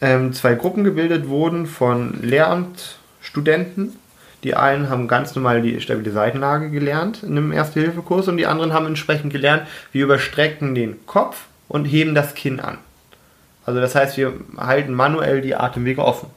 ähm, 0.00 0.32
zwei 0.32 0.54
Gruppen 0.54 0.84
gebildet 0.84 1.28
wurden 1.28 1.66
von 1.66 2.22
Lehramtsstudenten. 2.22 3.98
Die 4.42 4.54
einen 4.54 4.88
haben 4.88 5.08
ganz 5.08 5.34
normal 5.34 5.60
die 5.60 5.80
stabile 5.80 6.12
Seitenlage 6.12 6.70
gelernt 6.70 7.22
in 7.22 7.36
einem 7.36 7.52
Erste-Hilfe-Kurs 7.52 8.28
und 8.28 8.36
die 8.36 8.46
anderen 8.46 8.72
haben 8.72 8.86
entsprechend 8.86 9.32
gelernt, 9.32 9.66
wir 9.92 10.04
überstrecken 10.04 10.74
den 10.74 11.04
Kopf 11.06 11.46
und 11.68 11.84
heben 11.84 12.14
das 12.14 12.34
Kinn 12.34 12.60
an. 12.60 12.78
Also 13.66 13.80
das 13.80 13.94
heißt, 13.94 14.16
wir 14.16 14.32
halten 14.56 14.94
manuell 14.94 15.42
die 15.42 15.54
Atemwege 15.54 16.02
offen. 16.02 16.28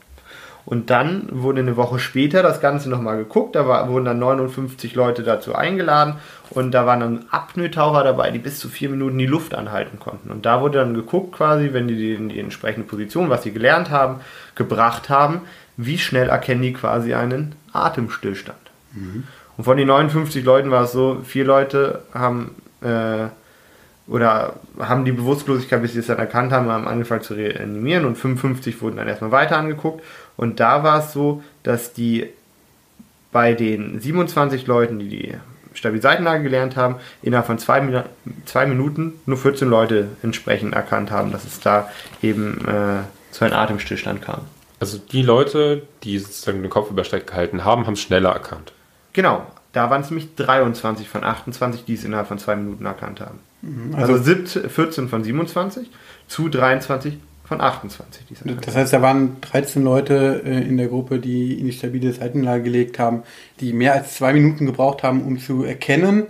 Und 0.66 0.88
dann 0.88 1.28
wurde 1.30 1.60
eine 1.60 1.76
Woche 1.76 1.98
später 1.98 2.42
das 2.42 2.60
Ganze 2.60 2.88
nochmal 2.88 3.18
geguckt. 3.18 3.54
Da 3.54 3.68
war, 3.68 3.88
wurden 3.88 4.06
dann 4.06 4.18
59 4.18 4.94
Leute 4.94 5.22
dazu 5.22 5.54
eingeladen 5.54 6.14
und 6.50 6.72
da 6.72 6.86
waren 6.86 7.00
dann 7.00 7.24
Apnoe-Taucher 7.30 8.02
dabei, 8.02 8.30
die 8.30 8.38
bis 8.38 8.60
zu 8.60 8.68
vier 8.68 8.88
Minuten 8.88 9.18
die 9.18 9.26
Luft 9.26 9.54
anhalten 9.54 9.98
konnten. 9.98 10.30
Und 10.30 10.46
da 10.46 10.62
wurde 10.62 10.78
dann 10.78 10.94
geguckt, 10.94 11.32
quasi, 11.32 11.72
wenn 11.72 11.86
die 11.86 12.14
in 12.14 12.30
die 12.30 12.40
entsprechende 12.40 12.86
Position, 12.86 13.28
was 13.28 13.42
sie 13.42 13.52
gelernt 13.52 13.90
haben, 13.90 14.20
gebracht 14.54 15.10
haben, 15.10 15.42
wie 15.76 15.98
schnell 15.98 16.28
erkennen 16.28 16.62
die 16.62 16.72
quasi 16.72 17.14
einen 17.14 17.54
Atemstillstand. 17.72 18.58
Und 19.56 19.64
von 19.64 19.76
den 19.76 19.88
59 19.88 20.44
Leuten 20.44 20.70
war 20.70 20.84
es 20.84 20.92
so, 20.92 21.20
vier 21.24 21.44
Leute 21.44 22.02
haben 22.12 22.54
äh, 22.80 23.28
oder 24.06 24.54
haben 24.78 25.04
die 25.04 25.12
Bewusstlosigkeit, 25.12 25.80
bis 25.80 25.94
sie 25.94 26.00
es 26.00 26.08
dann 26.08 26.18
erkannt 26.18 26.52
haben, 26.52 26.68
haben 26.68 26.86
angefangen 26.86 27.22
zu 27.22 27.34
reanimieren 27.34 28.04
und 28.04 28.16
55 28.16 28.82
wurden 28.82 28.96
dann 28.96 29.08
erstmal 29.08 29.30
weiter 29.30 29.56
angeguckt. 29.56 30.04
Und 30.36 30.60
da 30.60 30.82
war 30.82 30.98
es 30.98 31.12
so, 31.12 31.42
dass 31.62 31.94
die 31.94 32.28
bei 33.32 33.54
den 33.54 34.00
27 34.00 34.66
Leuten, 34.66 34.98
die 34.98 35.08
die 35.08 35.34
stabile 35.72 36.02
Seitenlage 36.02 36.42
gelernt 36.42 36.76
haben, 36.76 36.96
innerhalb 37.22 37.46
von 37.46 37.58
zwei, 37.58 38.04
zwei 38.44 38.66
Minuten 38.66 39.14
nur 39.26 39.38
14 39.38 39.68
Leute 39.68 40.08
entsprechend 40.22 40.74
erkannt 40.74 41.10
haben, 41.10 41.32
dass 41.32 41.44
es 41.44 41.60
da 41.60 41.90
eben 42.22 42.60
äh, 42.66 43.02
zu 43.32 43.44
einem 43.44 43.54
Atemstillstand 43.54 44.22
kam. 44.22 44.42
Also 44.84 44.98
die 45.10 45.22
Leute, 45.22 45.82
die 46.02 46.18
sozusagen 46.18 46.62
den 46.62 46.70
Kopf 46.70 46.90
überstreckt 46.90 47.26
gehalten 47.28 47.64
haben, 47.64 47.86
haben 47.86 47.94
es 47.94 48.00
schneller 48.00 48.30
erkannt. 48.30 48.72
Genau, 49.12 49.46
da 49.72 49.90
waren 49.90 50.02
es 50.02 50.10
nämlich 50.10 50.34
23 50.36 51.08
von 51.08 51.24
28, 51.24 51.84
die 51.84 51.94
es 51.94 52.04
innerhalb 52.04 52.28
von 52.28 52.38
zwei 52.38 52.56
Minuten 52.56 52.84
erkannt 52.86 53.20
haben. 53.20 53.38
Also- 53.96 54.12
Also, 54.14 54.22
17, 54.24 54.68
14 54.70 55.08
von 55.08 55.24
27 55.24 55.90
zu 56.28 56.48
23 56.48 57.18
von 57.44 57.60
28, 57.60 58.24
die 58.28 58.34
es 58.34 58.42
erkannt 58.42 58.66
Das 58.66 58.74
heißt, 58.76 58.92
da 58.92 59.02
waren 59.02 59.36
13 59.40 59.82
Leute 59.84 60.42
äh, 60.44 60.60
in 60.66 60.76
der 60.76 60.88
Gruppe, 60.88 61.18
die 61.18 61.58
in 61.58 61.66
die 61.66 61.72
stabile 61.72 62.12
Seitenlage 62.12 62.62
gelegt 62.64 62.98
haben, 62.98 63.22
die 63.60 63.72
mehr 63.72 63.92
als 63.94 64.14
zwei 64.16 64.32
Minuten 64.32 64.66
gebraucht 64.66 65.02
haben, 65.02 65.22
um 65.22 65.38
zu 65.38 65.62
erkennen, 65.64 66.24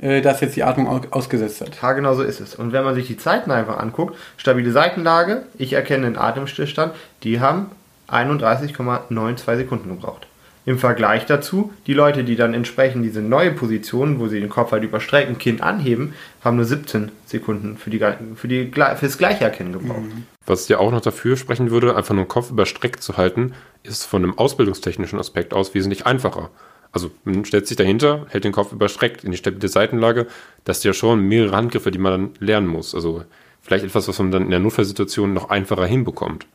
äh, 0.00 0.20
dass 0.22 0.40
jetzt 0.40 0.56
die 0.56 0.64
Atmung 0.64 0.88
au- 0.88 1.00
ausgesetzt 1.10 1.60
hat. 1.60 1.80
Ja, 1.82 1.92
genau 1.92 2.14
so 2.14 2.22
ist 2.22 2.40
es. 2.40 2.54
Und 2.56 2.72
wenn 2.72 2.82
man 2.84 2.94
sich 2.94 3.06
die 3.06 3.16
Zeiten 3.16 3.50
einfach 3.52 3.78
anguckt, 3.78 4.16
stabile 4.36 4.72
Seitenlage, 4.72 5.42
ich 5.58 5.72
erkenne 5.74 6.06
den 6.06 6.16
Atemstillstand, 6.18 6.94
die 7.22 7.38
haben 7.40 7.66
31,92 8.12 9.56
Sekunden 9.56 9.88
gebraucht. 9.88 10.26
Im 10.66 10.78
Vergleich 10.78 11.24
dazu, 11.24 11.72
die 11.86 11.94
Leute, 11.94 12.22
die 12.22 12.36
dann 12.36 12.52
entsprechend 12.52 13.02
diese 13.04 13.22
neue 13.22 13.50
Position, 13.50 14.20
wo 14.20 14.28
sie 14.28 14.40
den 14.40 14.50
Kopf 14.50 14.72
halt 14.72 14.84
überstrecken, 14.84 15.38
Kind 15.38 15.62
anheben, 15.62 16.12
haben 16.44 16.56
nur 16.56 16.66
17 16.66 17.10
Sekunden 17.24 17.78
für, 17.78 17.88
die, 17.88 17.98
für, 18.36 18.46
die, 18.46 18.70
für 18.70 19.06
das 19.06 19.16
gleiche 19.16 19.44
Erkennen 19.44 19.72
gebraucht. 19.72 20.04
Was 20.44 20.68
ja 20.68 20.78
auch 20.78 20.90
noch 20.90 21.00
dafür 21.00 21.38
sprechen 21.38 21.70
würde, 21.70 21.96
einfach 21.96 22.14
nur 22.14 22.24
den 22.24 22.28
Kopf 22.28 22.50
überstreckt 22.50 23.02
zu 23.02 23.16
halten, 23.16 23.54
ist 23.84 24.04
von 24.04 24.22
einem 24.22 24.38
ausbildungstechnischen 24.38 25.18
Aspekt 25.18 25.54
aus 25.54 25.74
wesentlich 25.74 26.06
einfacher. 26.06 26.50
Also 26.92 27.10
man 27.24 27.44
stellt 27.44 27.66
sich 27.66 27.76
dahinter, 27.76 28.26
hält 28.28 28.44
den 28.44 28.52
Kopf 28.52 28.72
überstreckt 28.72 29.24
in 29.24 29.30
die 29.30 29.38
stabile 29.38 29.68
Seitenlage. 29.68 30.26
Das 30.64 30.82
sind 30.82 30.90
ja 30.90 30.92
schon 30.92 31.20
mehrere 31.20 31.56
Handgriffe, 31.56 31.90
die 31.90 31.98
man 31.98 32.12
dann 32.12 32.46
lernen 32.46 32.66
muss. 32.66 32.94
Also 32.94 33.24
vielleicht 33.62 33.84
etwas, 33.84 34.08
was 34.08 34.18
man 34.18 34.30
dann 34.30 34.44
in 34.44 34.50
der 34.50 34.60
Notfallsituation 34.60 35.32
noch 35.32 35.50
einfacher 35.50 35.86
hinbekommt. 35.86 36.46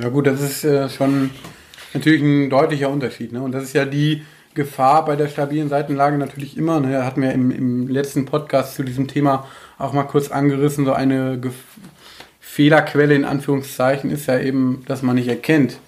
Ja 0.00 0.08
gut, 0.08 0.26
das 0.26 0.40
ist 0.40 0.64
äh, 0.64 0.88
schon 0.88 1.30
natürlich 1.94 2.22
ein 2.22 2.50
deutlicher 2.50 2.90
Unterschied. 2.90 3.32
Ne? 3.32 3.40
Und 3.42 3.52
das 3.52 3.64
ist 3.64 3.72
ja 3.74 3.84
die 3.84 4.22
Gefahr 4.54 5.04
bei 5.04 5.14
der 5.16 5.28
stabilen 5.28 5.68
Seitenlage 5.68 6.18
natürlich 6.18 6.56
immer. 6.56 6.80
Ne? 6.80 6.92
Da 6.92 7.04
hatten 7.04 7.22
wir 7.22 7.32
im, 7.32 7.50
im 7.50 7.88
letzten 7.88 8.24
Podcast 8.26 8.74
zu 8.74 8.82
diesem 8.82 9.06
Thema 9.08 9.46
auch 9.78 9.92
mal 9.92 10.02
kurz 10.04 10.30
angerissen. 10.30 10.84
So 10.84 10.92
eine 10.92 11.38
Gef 11.38 11.54
Fehlerquelle 12.40 13.14
in 13.14 13.24
Anführungszeichen 13.24 14.10
ist 14.10 14.26
ja 14.26 14.38
eben, 14.38 14.82
dass 14.86 15.02
man 15.02 15.14
nicht 15.14 15.28
erkennt, 15.28 15.78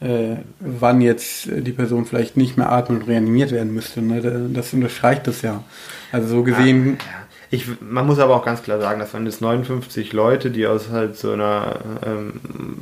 äh, 0.00 0.36
wann 0.58 1.00
jetzt 1.00 1.46
äh, 1.48 1.62
die 1.62 1.72
Person 1.72 2.04
vielleicht 2.04 2.36
nicht 2.36 2.56
mehr 2.58 2.70
atmen 2.70 2.98
und 3.00 3.08
reanimiert 3.08 3.52
werden 3.52 3.72
müsste. 3.72 4.02
Ne? 4.02 4.20
Da- 4.20 4.46
Das 4.52 4.72
unterstreicht 4.74 5.26
das 5.26 5.40
ja. 5.42 5.64
Also 6.12 6.28
so 6.28 6.42
gesehen, 6.42 6.98
Ich, 7.52 7.66
man 7.80 8.06
muss 8.06 8.20
aber 8.20 8.36
auch 8.36 8.44
ganz 8.44 8.62
klar 8.62 8.80
sagen, 8.80 9.00
das 9.00 9.12
waren 9.12 9.26
jetzt 9.26 9.40
59 9.40 10.12
Leute, 10.12 10.52
die 10.52 10.68
aus 10.68 10.90
halt 10.90 11.16
so 11.16 11.32
einer 11.32 11.80
ähm, 12.06 12.34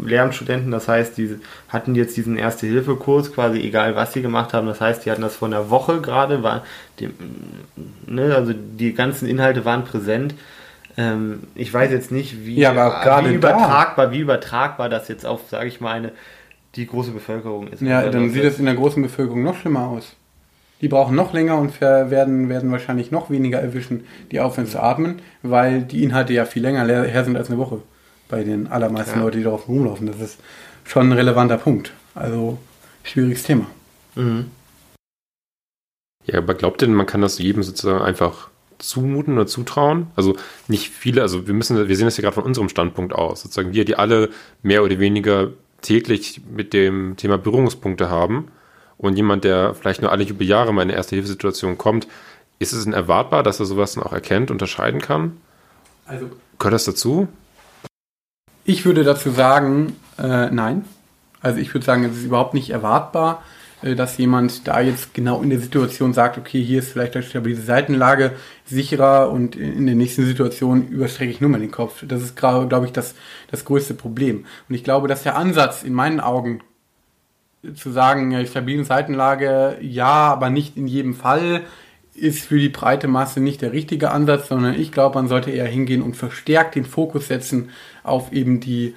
Lehramtsstudenten, 0.05 0.71
das 0.71 0.89
heißt, 0.89 1.17
die 1.17 1.37
hatten 1.71 1.95
jetzt 1.95 2.19
diesen 2.19 2.37
Erste-Hilfe-Kurs 2.37 3.33
quasi, 3.33 3.61
egal 3.61 3.97
was 3.97 4.13
sie 4.13 4.21
gemacht 4.21 4.53
haben, 4.53 4.67
das 4.67 4.81
heißt, 4.83 5.07
die 5.07 5.11
hatten 5.11 5.23
das 5.23 5.37
vor 5.37 5.49
einer 5.49 5.71
Woche 5.71 6.03
gerade, 6.03 6.43
war 6.43 6.65
die, 7.01 7.09
ne, 8.07 8.35
also 8.35 8.53
die 8.53 8.93
ganzen 8.93 9.27
Inhalte 9.27 9.65
waren 9.65 9.85
präsent. 9.85 10.35
Ähm, 10.99 11.45
ich 11.55 11.73
weiß 11.73 11.91
jetzt 11.91 12.13
nicht, 12.13 12.45
wie, 12.45 12.57
Ja, 12.59 12.73
wie 12.73 12.77
da- 12.77 13.31
übertragbar, 13.31 14.11
wie 14.11 14.19
übertragbar 14.19 14.91
das 14.91 15.09
jetzt 15.09 15.25
auf, 15.25 15.49
sage 15.49 15.69
ich 15.69 15.81
mal, 15.81 15.93
eine, 15.93 16.13
die 16.75 16.87
große 16.87 17.13
Bevölkerung 17.13 17.69
ist. 17.69 17.81
Ja, 17.81 18.01
Also 18.01 18.11
dann 18.11 18.25
das 18.27 18.35
sieht 18.35 18.45
es 18.45 18.59
in 18.59 18.67
der 18.67 18.75
großen 18.75 19.03
Bevölkerung 19.03 19.43
noch 19.45 19.57
schlimmer 19.57 19.87
aus. 19.87 20.15
Die 20.81 20.89
brauchen 20.89 21.17
noch 21.17 21.33
länger 21.33 21.59
und 21.59 21.81
werden, 21.81 22.49
werden 22.49 22.71
wahrscheinlich 22.71 23.11
noch 23.11 23.31
weniger 23.31 23.61
erwischen, 23.61 24.05
die 24.31 24.41
aufhören 24.41 24.69
zu 24.69 24.81
atmen, 24.81 25.21
weil 25.43 25.83
die 25.83 26.05
Inhalte 26.05 26.33
ja 26.33 26.45
viel 26.45 26.63
länger 26.63 26.87
her 26.87 27.25
sind 27.25 27.37
als 27.37 27.49
eine 27.49 27.59
Woche. 27.59 27.83
Bei 28.29 28.45
den 28.45 28.69
allermeisten 28.69 29.19
Ja. 29.19 29.25
Leuten, 29.25 29.39
die 29.39 29.45
darauf 29.45 29.69
rumlaufen. 29.69 30.07
Das 30.07 30.21
ist 30.21 30.39
schon 30.85 31.09
ein 31.09 31.13
relevanter 31.13 31.57
Punkt. 31.57 31.93
Also, 32.15 32.59
schwieriges 33.03 33.43
Thema. 33.43 33.67
Mhm. 34.15 34.51
Ja, 36.27 36.39
aber 36.39 36.55
glaubt 36.55 36.83
ihr, 36.83 36.89
man 36.89 37.07
kann 37.07 37.23
das 37.23 37.39
jedem 37.39 37.63
sozusagen 37.63 38.03
einfach 38.03 38.49
zumuten 38.79 39.35
oder 39.35 39.47
zutrauen? 39.47 40.09
Also 40.15 40.37
nicht 40.69 40.91
viele, 40.91 41.23
also 41.23 41.47
wir 41.47 41.55
müssen, 41.55 41.89
wir 41.89 41.97
sehen 41.97 42.05
das 42.05 42.17
ja 42.19 42.23
gerade 42.23 42.35
von 42.35 42.45
unserem 42.45 42.69
Standpunkt 42.69 43.15
aus, 43.15 43.43
sozusagen 43.43 43.73
wir, 43.73 43.85
die 43.85 43.97
alle 43.97 44.29
mehr 44.63 44.85
oder 44.85 44.99
weniger 44.99 45.51
täglich 45.81 46.43
mit 46.55 46.73
dem 46.75 47.17
Thema 47.17 47.39
Berührungspunkte 47.39 48.11
haben 48.11 48.49
und 48.99 49.17
jemand, 49.17 49.45
der 49.45 49.75
vielleicht 49.75 50.03
nur 50.03 50.13
alle 50.13 50.25
Jubeljahre 50.25 50.75
mal 50.75 50.83
in 50.83 50.89
eine 50.89 50.97
Erste-Hilfe-Situation 50.97 51.79
kommt, 51.79 52.07
ist 52.59 52.73
es 52.73 52.85
denn 52.85 52.93
erwartbar, 52.93 53.43
dass 53.43 53.61
er 53.61 53.67
sowas 53.67 53.95
dann 53.95 54.05
auch 54.05 54.13
erkennt, 54.13 54.51
unterscheiden 54.51 55.01
kann? 55.01 55.39
Also, 56.07 56.29
Gehört 56.59 56.75
das 56.75 56.85
dazu? 56.85 57.29
Ich 58.65 58.85
würde 58.85 59.05
dazu 59.05 59.31
sagen, 59.31 59.97
äh, 60.19 60.51
nein. 60.51 60.85
Also 61.41 61.61
ich 61.61 61.73
würde 61.73 61.87
sagen, 61.87 62.05
es 62.05 62.17
ist 62.17 62.25
überhaupt 62.25 62.53
nicht 62.53 62.71
erwartbar, 62.71 63.45
äh, 63.83 63.95
dass 63.95 64.19
jemand 64.19 64.67
da 64.67 64.81
jetzt 64.81 65.15
genau 65.15 65.41
in 65.41 65.51
der 65.51 65.61
Situation 65.61 66.13
sagt, 66.13 66.37
okay, 66.37 66.63
hier 66.63 66.81
ist 66.81 66.91
vielleicht 66.91 67.15
eine 67.15 67.25
stabile 67.25 67.61
Seitenlage 67.61 68.33
sicherer 68.67 69.31
und 69.31 69.55
in 69.55 69.87
der 69.87 69.95
nächsten 69.95 70.27
Situation 70.27 70.89
überstrecke 70.89 71.31
ich 71.31 71.41
nur 71.41 71.51
mal 71.51 71.61
den 71.61 71.71
Kopf. 71.71 72.05
Das 72.07 72.23
ist, 72.23 72.37
glaube 72.37 72.87
ich, 72.87 72.93
das, 72.93 73.15
das 73.51 73.65
größte 73.65 73.95
Problem. 73.95 74.45
Und 74.69 74.75
ich 74.75 74.83
glaube, 74.83 75.07
dass 75.07 75.23
der 75.23 75.37
Ansatz 75.37 75.85
in 75.85 75.95
meinen 75.95 76.19
Augen 76.19 76.61
zu 77.75 77.91
sagen, 77.91 78.47
stabile 78.47 78.85
Seitenlage, 78.85 79.79
ja, 79.81 80.07
aber 80.07 80.51
nicht 80.51 80.77
in 80.77 80.87
jedem 80.87 81.15
Fall, 81.15 81.63
ist 82.15 82.45
für 82.45 82.59
die 82.59 82.69
breite 82.69 83.09
Masse 83.09 83.41
nicht 83.41 83.63
der 83.63 83.73
richtige 83.73 84.11
Ansatz, 84.11 84.49
sondern 84.49 84.75
ich 84.75 84.93
glaube, 84.93 85.17
man 85.17 85.29
sollte 85.29 85.51
eher 85.51 85.67
hingehen 85.67 86.03
und 86.03 86.17
verstärkt 86.17 86.75
den 86.75 86.85
Fokus 86.85 87.29
setzen 87.29 87.71
auf 88.03 88.33
eben 88.33 88.61
die 88.61 88.95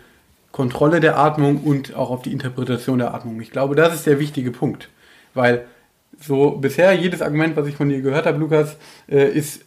Kontrolle 0.51 0.99
der 0.99 1.17
Atmung 1.17 1.61
und 1.63 1.95
auch 1.95 2.09
auf 2.09 2.23
die 2.23 2.31
Interpretation 2.31 2.97
der 2.97 3.13
Atmung. 3.13 3.39
Ich 3.41 3.51
glaube, 3.51 3.75
das 3.75 3.93
ist 3.93 4.05
der 4.05 4.19
wichtige 4.19 4.51
Punkt, 4.51 4.89
weil 5.33 5.65
so 6.19 6.51
bisher 6.51 6.93
jedes 6.93 7.21
Argument, 7.21 7.55
was 7.55 7.67
ich 7.67 7.75
von 7.75 7.89
dir 7.89 8.01
gehört 8.01 8.25
habe, 8.25 8.37
Lukas, 8.37 8.77
äh, 9.07 9.29
ist 9.29 9.63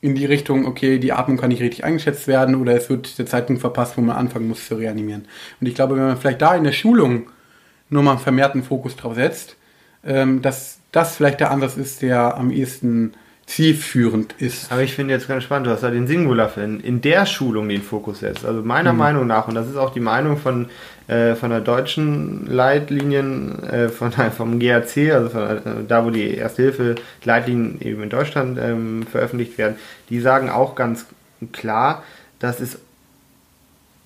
in 0.00 0.14
die 0.14 0.24
Richtung, 0.24 0.66
okay, 0.66 0.98
die 0.98 1.12
Atmung 1.12 1.36
kann 1.36 1.50
nicht 1.50 1.62
richtig 1.62 1.84
eingeschätzt 1.84 2.26
werden 2.26 2.54
oder 2.54 2.74
es 2.74 2.88
wird 2.88 3.18
der 3.18 3.26
Zeitpunkt 3.26 3.60
verpasst, 3.60 3.96
wo 3.96 4.00
man 4.00 4.16
anfangen 4.16 4.48
muss 4.48 4.66
zu 4.66 4.76
reanimieren. 4.76 5.26
Und 5.60 5.66
ich 5.66 5.74
glaube, 5.74 5.96
wenn 5.96 6.04
man 6.04 6.16
vielleicht 6.16 6.40
da 6.40 6.54
in 6.54 6.64
der 6.64 6.72
Schulung 6.72 7.26
nochmal 7.90 8.14
einen 8.14 8.22
vermehrten 8.22 8.62
Fokus 8.62 8.96
drauf 8.96 9.14
setzt, 9.14 9.56
ähm, 10.04 10.42
dass 10.42 10.78
das 10.92 11.16
vielleicht 11.16 11.40
der 11.40 11.50
Ansatz 11.50 11.76
ist, 11.76 12.02
der 12.02 12.36
am 12.36 12.50
ehesten 12.50 13.14
zielführend 13.46 14.34
ist. 14.38 14.70
Aber 14.70 14.82
ich 14.82 14.94
finde 14.94 15.12
jetzt 15.12 15.26
ganz 15.26 15.42
spannend, 15.42 15.66
du 15.66 15.72
hast 15.72 15.82
da 15.82 15.90
den 15.90 16.06
Singular 16.06 16.56
in, 16.58 16.78
in 16.78 17.00
der 17.00 17.26
Schulung 17.26 17.68
den 17.68 17.82
Fokus 17.82 18.20
setzt. 18.20 18.44
Also 18.44 18.62
meiner 18.62 18.92
Meinung 18.92 19.26
nach, 19.26 19.48
und 19.48 19.56
das 19.56 19.68
ist 19.68 19.76
auch 19.76 19.92
die 19.92 19.98
Meinung 19.98 20.36
von, 20.36 20.68
äh, 21.08 21.34
von 21.34 21.50
der 21.50 21.60
deutschen 21.60 22.46
Leitlinien, 22.46 23.60
äh, 23.64 23.88
von, 23.88 24.12
vom 24.36 24.60
GAC, 24.60 25.12
also 25.12 25.30
von, 25.30 25.42
äh, 25.42 25.60
da 25.88 26.04
wo 26.04 26.10
die 26.10 26.34
Erste-Hilfe-Leitlinien 26.34 27.80
eben 27.80 28.04
in 28.04 28.10
Deutschland 28.10 28.56
ähm, 28.62 29.04
veröffentlicht 29.10 29.58
werden, 29.58 29.76
die 30.10 30.20
sagen 30.20 30.48
auch 30.48 30.76
ganz 30.76 31.06
klar, 31.52 32.04
dass 32.38 32.60
es 32.60 32.78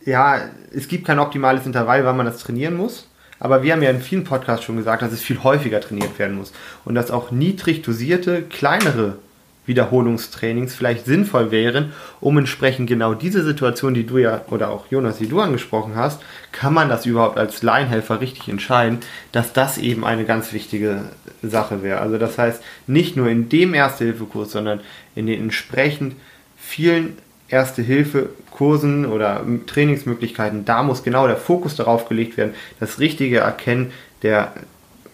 ja, 0.06 0.38
es 0.74 0.88
gibt 0.88 1.06
kein 1.06 1.18
optimales 1.18 1.66
Intervall, 1.66 2.04
wann 2.04 2.16
man 2.16 2.26
das 2.26 2.38
trainieren 2.38 2.74
muss. 2.74 3.08
Aber 3.38 3.62
wir 3.62 3.72
haben 3.72 3.82
ja 3.82 3.90
in 3.90 4.00
vielen 4.00 4.24
Podcasts 4.24 4.64
schon 4.64 4.76
gesagt, 4.76 5.02
dass 5.02 5.12
es 5.12 5.22
viel 5.22 5.42
häufiger 5.42 5.80
trainiert 5.80 6.18
werden 6.18 6.36
muss. 6.36 6.52
Und 6.84 6.94
dass 6.94 7.10
auch 7.10 7.30
niedrig 7.30 7.82
dosierte, 7.82 8.42
kleinere 8.42 9.18
Wiederholungstrainings 9.66 10.74
vielleicht 10.74 11.06
sinnvoll 11.06 11.50
wären, 11.50 11.92
um 12.20 12.36
entsprechend 12.36 12.86
genau 12.86 13.14
diese 13.14 13.42
Situation, 13.42 13.94
die 13.94 14.06
du 14.06 14.18
ja, 14.18 14.42
oder 14.50 14.70
auch 14.70 14.86
Jonas, 14.90 15.18
die 15.18 15.28
du 15.28 15.40
angesprochen 15.40 15.96
hast, 15.96 16.20
kann 16.52 16.74
man 16.74 16.88
das 16.88 17.06
überhaupt 17.06 17.38
als 17.38 17.62
Laienhelfer 17.62 18.20
richtig 18.20 18.48
entscheiden, 18.48 18.98
dass 19.32 19.52
das 19.52 19.78
eben 19.78 20.04
eine 20.04 20.24
ganz 20.24 20.52
wichtige 20.52 21.04
Sache 21.42 21.82
wäre. 21.82 22.00
Also 22.00 22.18
das 22.18 22.36
heißt, 22.36 22.62
nicht 22.86 23.16
nur 23.16 23.28
in 23.28 23.48
dem 23.48 23.72
Erste-Hilfe-Kurs, 23.72 24.52
sondern 24.52 24.80
in 25.14 25.26
den 25.26 25.40
entsprechend 25.40 26.14
vielen 26.58 27.16
Erste-Hilfe-Kursen 27.48 29.06
oder 29.06 29.44
Trainingsmöglichkeiten, 29.66 30.64
da 30.64 30.82
muss 30.82 31.02
genau 31.02 31.26
der 31.26 31.36
Fokus 31.36 31.76
darauf 31.76 32.08
gelegt 32.08 32.36
werden, 32.36 32.54
das 32.80 32.98
richtige 32.98 33.38
Erkennen 33.38 33.92
der, 34.22 34.52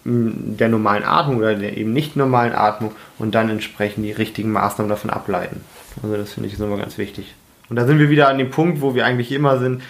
der 0.04 0.68
normalen 0.68 1.04
Atmung 1.04 1.38
oder 1.38 1.54
der 1.54 1.76
eben 1.76 1.92
nicht 1.92 2.16
normalen 2.16 2.52
Atmung 2.52 2.92
und 3.18 3.34
dann 3.34 3.50
entsprechend 3.50 4.04
die 4.04 4.12
richtigen 4.12 4.52
Maßnahmen 4.52 4.88
davon 4.88 5.10
ableiten. 5.10 5.60
Also 6.02 6.16
das 6.16 6.32
finde 6.32 6.48
ich 6.48 6.54
ist 6.54 6.60
immer 6.60 6.76
ganz 6.76 6.98
wichtig. 6.98 7.34
Und 7.68 7.76
da 7.76 7.86
sind 7.86 7.98
wir 7.98 8.10
wieder 8.10 8.28
an 8.28 8.38
dem 8.38 8.50
Punkt, 8.50 8.80
wo 8.80 8.94
wir 8.94 9.04
eigentlich 9.04 9.32
immer 9.32 9.58
sind, 9.58 9.82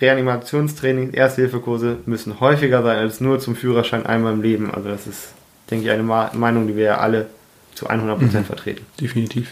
Reanimationstraining, 0.00 1.12
Erste-Hilfe-Kurse 1.12 1.98
müssen 2.06 2.40
häufiger 2.40 2.82
sein 2.82 2.98
als 2.98 3.20
nur 3.20 3.38
zum 3.38 3.54
Führerschein 3.54 4.06
einmal 4.06 4.32
im 4.32 4.42
Leben. 4.42 4.70
Also 4.72 4.88
das 4.88 5.06
ist, 5.06 5.32
denke 5.70 5.84
ich, 5.84 5.90
eine 5.90 6.02
Meinung, 6.02 6.66
die 6.66 6.76
wir 6.76 6.84
ja 6.84 6.98
alle 6.98 7.26
zu 7.74 7.88
100% 7.88 8.16
mhm. 8.16 8.44
vertreten. 8.44 8.86
Definitiv. 9.00 9.50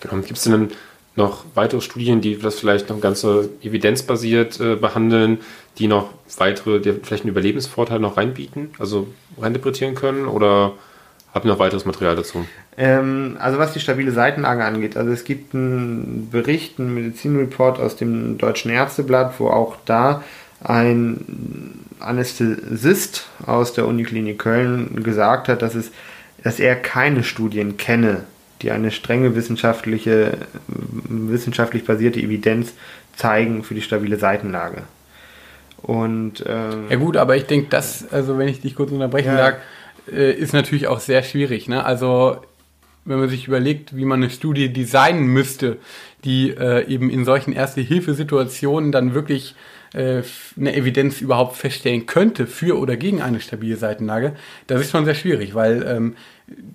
Genau. 0.00 0.22
Gibt 0.22 0.38
es 0.38 0.44
denn 0.44 0.70
noch 1.16 1.44
weitere 1.54 1.80
Studien, 1.80 2.20
die 2.20 2.38
das 2.38 2.58
vielleicht 2.58 2.90
noch 2.90 3.00
ganz 3.00 3.22
so 3.22 3.48
evidenzbasiert 3.62 4.60
äh, 4.60 4.76
behandeln, 4.76 5.38
die 5.78 5.88
noch 5.88 6.10
weitere, 6.36 6.80
die 6.80 6.92
vielleicht 6.92 7.24
einen 7.24 7.30
Überlebensvorteil 7.30 7.98
noch 7.98 8.16
reinbieten, 8.16 8.70
also 8.78 9.08
reininterpretieren 9.38 9.94
können? 9.94 10.26
Oder 10.26 10.74
habt 11.32 11.44
ihr 11.44 11.48
noch 11.48 11.58
weiteres 11.58 11.84
Material 11.84 12.16
dazu? 12.16 12.46
Ähm, 12.76 13.36
also 13.40 13.58
was 13.58 13.72
die 13.72 13.80
stabile 13.80 14.12
Seitenlage 14.12 14.64
angeht, 14.64 14.96
also 14.96 15.10
es 15.10 15.24
gibt 15.24 15.54
einen 15.54 16.28
Bericht, 16.30 16.78
einen 16.78 16.94
Medizinreport 16.94 17.80
aus 17.80 17.96
dem 17.96 18.36
Deutschen 18.36 18.70
Ärzteblatt, 18.70 19.40
wo 19.40 19.48
auch 19.48 19.76
da 19.86 20.22
ein 20.62 21.84
Anästhesist 22.00 23.28
aus 23.46 23.72
der 23.72 23.86
Uniklinik 23.86 24.38
Köln 24.38 25.02
gesagt 25.02 25.48
hat, 25.48 25.62
dass, 25.62 25.74
es, 25.74 25.90
dass 26.42 26.60
er 26.60 26.76
keine 26.76 27.24
Studien 27.24 27.76
kenne, 27.76 28.24
die 28.62 28.70
eine 28.70 28.90
strenge 28.90 29.34
wissenschaftliche, 29.34 30.38
wissenschaftlich 30.68 31.84
basierte 31.84 32.20
Evidenz 32.20 32.72
zeigen 33.14 33.64
für 33.64 33.74
die 33.74 33.82
stabile 33.82 34.18
Seitenlage. 34.18 34.82
Und, 35.82 36.44
ähm, 36.46 36.86
ja 36.88 36.96
gut, 36.96 37.16
aber 37.16 37.36
ich 37.36 37.44
denke, 37.44 37.68
das, 37.70 38.10
also 38.10 38.38
wenn 38.38 38.48
ich 38.48 38.60
dich 38.60 38.74
kurz 38.74 38.90
unterbrechen 38.90 39.28
Ja. 39.28 39.36
sag, 39.36 39.60
äh, 40.10 40.32
ist 40.32 40.52
natürlich 40.52 40.88
auch 40.88 41.00
sehr 41.00 41.22
schwierig. 41.22 41.68
Ne? 41.68 41.84
Also 41.84 42.38
wenn 43.04 43.20
man 43.20 43.28
sich 43.28 43.46
überlegt, 43.46 43.96
wie 43.96 44.04
man 44.04 44.22
eine 44.22 44.30
Studie 44.30 44.72
designen 44.72 45.26
müsste, 45.26 45.76
die 46.24 46.50
äh, 46.50 46.86
eben 46.86 47.08
in 47.08 47.24
solchen 47.24 47.52
Erste-Hilfe-Situationen 47.52 48.90
dann 48.90 49.14
wirklich 49.14 49.54
eine 49.94 50.76
Evidenz 50.76 51.20
überhaupt 51.20 51.56
feststellen 51.56 52.06
könnte 52.06 52.46
für 52.46 52.78
oder 52.78 52.96
gegen 52.96 53.22
eine 53.22 53.40
stabile 53.40 53.76
Seitenlage, 53.76 54.34
das 54.66 54.80
ist 54.80 54.90
schon 54.90 55.04
sehr 55.04 55.14
schwierig, 55.14 55.54
weil 55.54 55.84
ähm, 55.86 56.16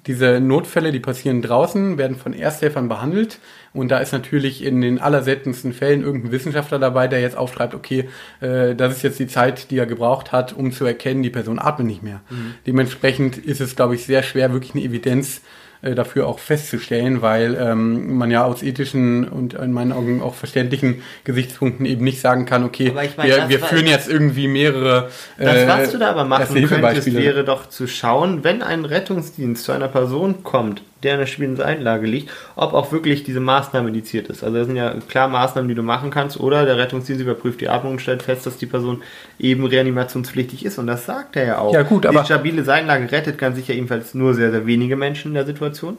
diese 0.06 0.40
Notfälle, 0.40 0.92
die 0.92 1.00
passieren 1.00 1.42
draußen, 1.42 1.98
werden 1.98 2.18
von 2.18 2.34
Ersthelfern 2.34 2.90
behandelt 2.90 3.40
und 3.74 3.90
da 3.90 4.00
ist 4.00 4.12
natürlich 4.12 4.64
in 4.64 4.82
den 4.82 5.00
allerseltensten 5.00 5.74
Fällen 5.74 6.04
irgendein 6.04 6.32
Wissenschaftler 6.32 6.80
dabei, 6.80 7.08
der 7.08 7.22
jetzt 7.22 7.38
aufschreibt, 7.38 7.74
okay, 7.74 8.10
äh, 8.42 8.76
das 8.76 8.98
ist 8.98 9.04
jetzt 9.04 9.20
die 9.20 9.28
Zeit, 9.28 9.72
die 9.72 9.78
er 9.78 9.86
gebraucht 9.86 10.32
hat, 10.32 10.54
um 10.54 10.72
zu 10.72 10.86
erkennen, 10.86 11.24
die 11.24 11.30
Person 11.30 11.60
atmet 11.60 11.88
nicht 11.88 12.04
mehr. 12.04 12.22
Dementsprechend 12.66 13.38
ist 13.38 13.62
es, 13.62 13.76
glaube 13.76 13.96
ich, 13.96 14.06
sehr 14.06 14.24
schwer, 14.24 14.52
wirklich 14.52 14.74
eine 14.76 14.84
Evidenz 14.84 15.38
äh, 15.38 15.42
dafür 15.82 16.28
auch 16.28 16.40
festzustellen, 16.40 17.22
weil 17.22 17.58
ähm, 17.60 18.16
man 18.16 18.30
ja 18.30 18.44
aus 18.44 18.62
ethischen 18.62 19.28
und 19.28 19.56
in 19.56 19.72
meinen 19.72 19.92
Augen 19.92 20.22
auch 20.22 20.36
verständlichen 20.36 21.02
Gesichtspunkten 21.24 21.86
eben 21.86 22.04
nicht 22.04 22.22
sagen 22.22 22.46
kann, 22.46 22.64
okay, 22.64 22.94
ich 23.04 23.18
meine, 23.18 23.30
wir, 23.30 23.38
das 23.38 23.50
wir 23.50 23.60
führen 23.60 23.88
jetzt 23.88 24.08
irgendwie 24.08 24.48
mehrere 24.48 25.10
Das, 25.38 25.56
äh, 25.56 25.68
was 25.68 25.92
du 25.92 25.98
da 25.98 26.12
aber 26.12 26.24
machen 26.24 26.68
könntest, 26.68 27.14
wäre 27.14 27.44
doch 27.44 27.68
zu 27.68 27.88
schauen, 27.88 28.44
wenn 28.44 28.62
ein 28.62 28.86
Rettungsdienst 28.86 29.64
zu 29.64 29.72
einer 29.72 29.88
Person 29.88 30.44
kommt, 30.44 30.84
der 31.04 31.14
in 31.14 31.20
einer 31.20 31.28
schwierigen 31.28 31.62
Einlage 31.62 32.08
liegt, 32.08 32.32
ob 32.56 32.74
auch 32.74 32.92
wirklich 32.92 33.24
diese 33.24 33.40
Maßnahme 33.40 33.90
indiziert 33.90 34.28
ist. 34.28 34.44
Also 34.44 34.58
das 34.58 34.68
sind 34.68 34.76
ja 34.76 34.94
klar 35.10 35.28
Maßnahmen, 35.28 35.68
die 35.68 35.76
du 35.76 35.84
machen 35.84 36.12
kannst, 36.12 36.40
oder 36.40 36.66
der 36.66 36.78
Rettungsdienst 36.78 37.22
überprüft 37.22 37.62
die 37.62 37.70
Atmung 37.70 37.94
und 37.94 38.02
stellt 38.02 38.24
fest, 38.24 38.46
dass 38.46 38.58
die 38.58 38.66
Person 38.66 39.02
eben 39.40 39.66
reanimationspflichtig 39.66 40.66
ist. 40.66 40.78
Und 40.78 40.88
das 40.88 41.06
sagt 41.06 41.36
er 41.36 41.46
ja 41.46 41.58
auch. 41.58 41.74
Ja, 41.74 41.84
gut, 41.84 42.04
die 42.04 42.10
aber- 42.10 42.26
stabile 42.26 42.64
Seitenlage 42.64 43.12
rettet 43.12 43.38
ganz 43.38 43.56
sicher 43.58 43.74
ebenfalls 43.74 44.14
nur 44.14 44.34
sehr, 44.34 44.52
sehr 44.52 44.66
wenige 44.66 44.96
Menschen 44.96 45.30
in 45.30 45.36
der 45.36 45.46
Situation, 45.46 45.98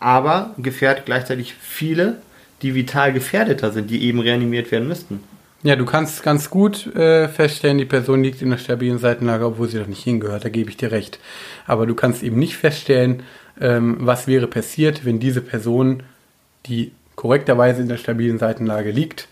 aber 0.00 0.54
gefährdet 0.58 1.04
gleichzeitig 1.06 1.54
viele, 1.54 2.18
die 2.62 2.74
vital 2.74 3.12
gefährdeter 3.12 3.70
sind, 3.70 3.90
die 3.90 4.02
eben 4.04 4.20
reanimiert 4.20 4.70
werden 4.72 4.88
müssten. 4.88 5.20
Ja, 5.62 5.74
du 5.74 5.84
kannst 5.84 6.22
ganz 6.22 6.50
gut 6.50 6.94
äh, 6.94 7.28
feststellen, 7.28 7.78
die 7.78 7.86
Person 7.86 8.22
liegt 8.22 8.40
in 8.42 8.50
der 8.50 8.58
stabilen 8.58 8.98
Seitenlage, 8.98 9.46
obwohl 9.46 9.68
sie 9.68 9.78
doch 9.78 9.86
nicht 9.86 10.04
hingehört, 10.04 10.44
da 10.44 10.48
gebe 10.48 10.70
ich 10.70 10.76
dir 10.76 10.92
recht. 10.92 11.18
Aber 11.66 11.86
du 11.86 11.94
kannst 11.94 12.22
eben 12.22 12.38
nicht 12.38 12.56
feststellen, 12.56 13.22
ähm, 13.60 13.96
was 14.00 14.26
wäre 14.26 14.46
passiert, 14.46 15.04
wenn 15.04 15.18
diese 15.18 15.40
Person, 15.40 16.02
die 16.66 16.92
korrekterweise 17.14 17.82
in 17.82 17.88
der 17.88 17.96
stabilen 17.96 18.38
Seitenlage 18.38 18.90
liegt, 18.90 19.28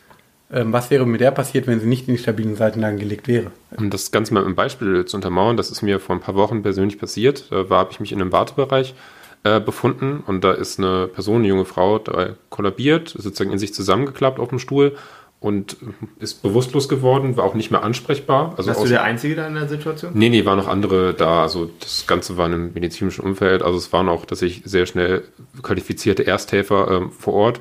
ähm, 0.53 0.73
was 0.73 0.91
wäre 0.91 1.07
mit 1.07 1.21
der 1.21 1.31
passiert, 1.31 1.67
wenn 1.67 1.81
sie 1.81 1.87
nicht 1.87 2.09
in 2.09 2.15
die 2.15 2.21
stabilen 2.23 2.57
Seitenlagen 2.57 2.99
gelegt 2.99 3.29
wäre? 3.29 3.51
Um 3.77 3.91
das 3.91 4.11
Ganze 4.11 4.35
mal 4.35 4.45
einem 4.45 4.55
Beispiel 4.55 5.05
zu 5.05 5.17
untermauern, 5.17 5.57
das 5.57 5.71
ist 5.71 5.83
mir 5.83 6.01
vor 6.01 6.17
ein 6.17 6.21
paar 6.21 6.35
Wochen 6.35 6.63
persönlich 6.63 6.99
passiert. 6.99 7.51
Da 7.51 7.69
habe 7.69 7.93
ich 7.93 8.01
mich 8.01 8.13
in 8.13 8.21
einem 8.21 8.33
Wartebereich 8.33 8.95
äh, 9.43 9.61
befunden 9.61 10.23
und 10.27 10.45
da 10.45 10.53
ist 10.53 10.79
eine 10.79 11.09
Person, 11.09 11.41
eine 11.41 11.49
junge 11.49 11.65
Frau, 11.65 12.03
kollabiert, 12.51 13.09
sozusagen 13.09 13.53
in 13.53 13.59
sich 13.59 13.75
zusammengeklappt 13.75 14.39
auf 14.39 14.49
dem 14.49 14.59
Stuhl 14.59 14.97
und 15.45 15.77
ist 16.19 16.43
bewusstlos 16.43 16.89
geworden, 16.89 17.37
war 17.37 17.45
auch 17.45 17.53
nicht 17.53 17.71
mehr 17.71 17.83
ansprechbar. 17.83 18.55
Also 18.57 18.71
Warst 18.71 18.83
du 18.83 18.89
der 18.89 19.03
Einzige 19.03 19.37
da 19.37 19.47
in 19.47 19.53
der 19.53 19.69
Situation? 19.69 20.13
Nee, 20.15 20.31
nee, 20.31 20.47
waren 20.47 20.57
noch 20.57 20.69
andere 20.69 21.13
da. 21.13 21.43
Also 21.43 21.69
das 21.81 22.07
Ganze 22.07 22.39
war 22.39 22.47
in 22.47 22.55
einem 22.55 22.73
medizinischen 22.73 23.23
Umfeld. 23.23 23.63
Also 23.63 23.77
es 23.77 23.93
waren 23.93 24.09
auch, 24.09 24.25
dass 24.25 24.41
ich 24.41 24.63
sehr 24.65 24.87
schnell 24.87 25.23
qualifizierte 25.61 26.27
Ersthelfer 26.27 26.91
ähm, 26.91 27.11
vor 27.11 27.35
Ort. 27.35 27.61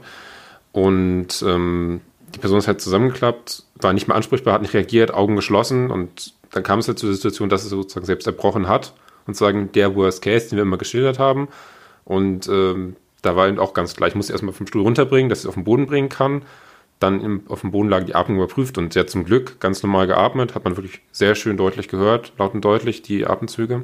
Und 0.71 1.43
ähm, 1.45 1.99
die 2.33 2.39
Person 2.39 2.57
ist 2.57 2.69
halt 2.69 2.79
zusammengeklappt, 2.79 3.63
war 3.81 3.91
nicht 3.91 4.07
mehr 4.07 4.15
ansprechbar, 4.15 4.53
hat 4.53 4.61
nicht 4.61 4.73
reagiert, 4.73 5.13
Augen 5.13 5.35
geschlossen 5.35 5.91
und 5.91 6.33
dann 6.51 6.63
kam 6.63 6.79
es 6.79 6.87
halt 6.87 6.99
zu 6.99 7.07
der 7.07 7.15
Situation, 7.15 7.49
dass 7.49 7.65
es 7.65 7.69
sozusagen 7.69 8.05
selbst 8.05 8.25
erbrochen 8.25 8.69
hat 8.69 8.93
und 9.27 9.35
sagen 9.35 9.71
der 9.73 9.93
Worst 9.93 10.21
Case, 10.21 10.47
den 10.47 10.55
wir 10.55 10.63
immer 10.63 10.77
geschildert 10.77 11.19
haben. 11.19 11.49
Und 12.05 12.47
ähm, 12.47 12.95
da 13.21 13.35
war 13.35 13.49
eben 13.49 13.59
auch 13.59 13.73
ganz 13.73 13.93
klar, 13.93 14.07
ich 14.07 14.15
musste 14.15 14.31
erstmal 14.31 14.53
vom 14.53 14.67
Stuhl 14.67 14.83
runterbringen, 14.83 15.27
dass 15.27 15.39
ich 15.39 15.43
es 15.43 15.49
auf 15.49 15.55
den 15.55 15.65
Boden 15.65 15.85
bringen 15.85 16.07
kann 16.07 16.43
dann 16.99 17.21
im, 17.21 17.43
auf 17.47 17.61
dem 17.61 17.71
Boden 17.71 17.89
lag 17.89 18.03
die 18.03 18.15
Atmung 18.15 18.37
überprüft 18.37 18.77
und 18.77 18.93
sie 18.93 18.99
hat 18.99 19.09
zum 19.09 19.25
Glück 19.25 19.59
ganz 19.59 19.83
normal 19.83 20.07
geatmet, 20.07 20.55
hat 20.55 20.63
man 20.63 20.77
wirklich 20.77 21.01
sehr 21.11 21.35
schön 21.35 21.57
deutlich 21.57 21.87
gehört, 21.87 22.33
laut 22.37 22.53
und 22.53 22.63
deutlich 22.63 23.01
die 23.01 23.25
Atemzüge. 23.25 23.83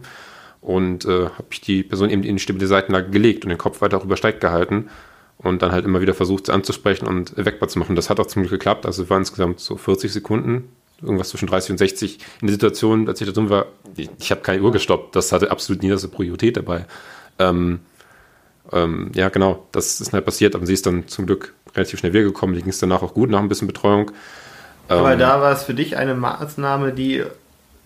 Und 0.62 1.06
äh, 1.06 1.26
habe 1.26 1.48
ich 1.52 1.62
die 1.62 1.84
Person 1.84 2.10
eben 2.10 2.24
in 2.24 2.36
die 2.36 2.42
stabile 2.42 2.68
Seitenlage 2.68 3.10
gelegt 3.12 3.46
und 3.46 3.50
den 3.50 3.58
Kopf 3.58 3.82
weiter 3.82 4.02
übersteigt 4.04 4.42
gehalten 4.42 4.90
und 5.38 5.62
dann 5.62 5.72
halt 5.72 5.86
immer 5.86 6.02
wieder 6.02 6.14
versucht, 6.14 6.48
sie 6.48 6.54
anzusprechen 6.54 7.08
und 7.08 7.34
wegbar 7.38 7.70
zu 7.70 7.80
machen. 7.80 7.96
Das 7.96 8.10
hat 8.10 8.20
auch 8.20 8.28
zum 8.28 8.44
Glück 8.44 8.52
geklappt. 8.52 8.86
Also 8.86 9.04
es 9.04 9.10
waren 9.10 9.22
insgesamt 9.22 9.62
so 9.62 9.78
40 9.78 10.12
Sekunden, 10.12 10.70
irgendwas 11.02 11.30
zwischen 11.30 11.48
30 11.48 11.72
und 11.72 11.78
60 11.78 12.20
in 12.42 12.48
der 12.48 12.54
Situation, 12.54 13.08
als 13.08 13.22
ich 13.22 13.28
da 13.28 13.34
drin 13.34 13.50
war. 13.50 13.68
Ich, 13.96 14.10
ich 14.20 14.32
habe 14.32 14.42
keine 14.42 14.62
Uhr 14.62 14.72
gestoppt. 14.74 15.16
Das 15.16 15.32
hatte 15.32 15.50
absolut 15.50 15.82
nie 15.82 15.90
das 15.90 16.06
Priorität 16.08 16.58
dabei. 16.58 16.86
Ähm, 17.40 17.80
ähm, 18.72 19.12
ja, 19.16 19.30
genau, 19.30 19.66
das 19.72 20.02
ist 20.02 20.14
halt 20.14 20.26
passiert, 20.26 20.56
aber 20.56 20.66
sie 20.66 20.74
ist 20.74 20.86
dann 20.86 21.08
zum 21.08 21.26
Glück 21.26 21.54
relativ 21.76 22.00
schnell 22.00 22.14
wiedergekommen. 22.14 22.56
Die 22.56 22.62
ging 22.62 22.70
es 22.70 22.80
danach 22.80 23.02
auch 23.02 23.14
gut, 23.14 23.30
nach 23.30 23.40
ein 23.40 23.50
bisschen 23.50 23.68
Betreuung. 23.68 24.12
Aber 24.88 25.14
ähm, 25.14 25.20
da 25.20 25.42
war 25.42 25.52
es 25.52 25.64
für 25.64 25.74
dich 25.74 25.98
eine 25.98 26.16
Maßnahme, 26.16 26.94
die 26.94 27.24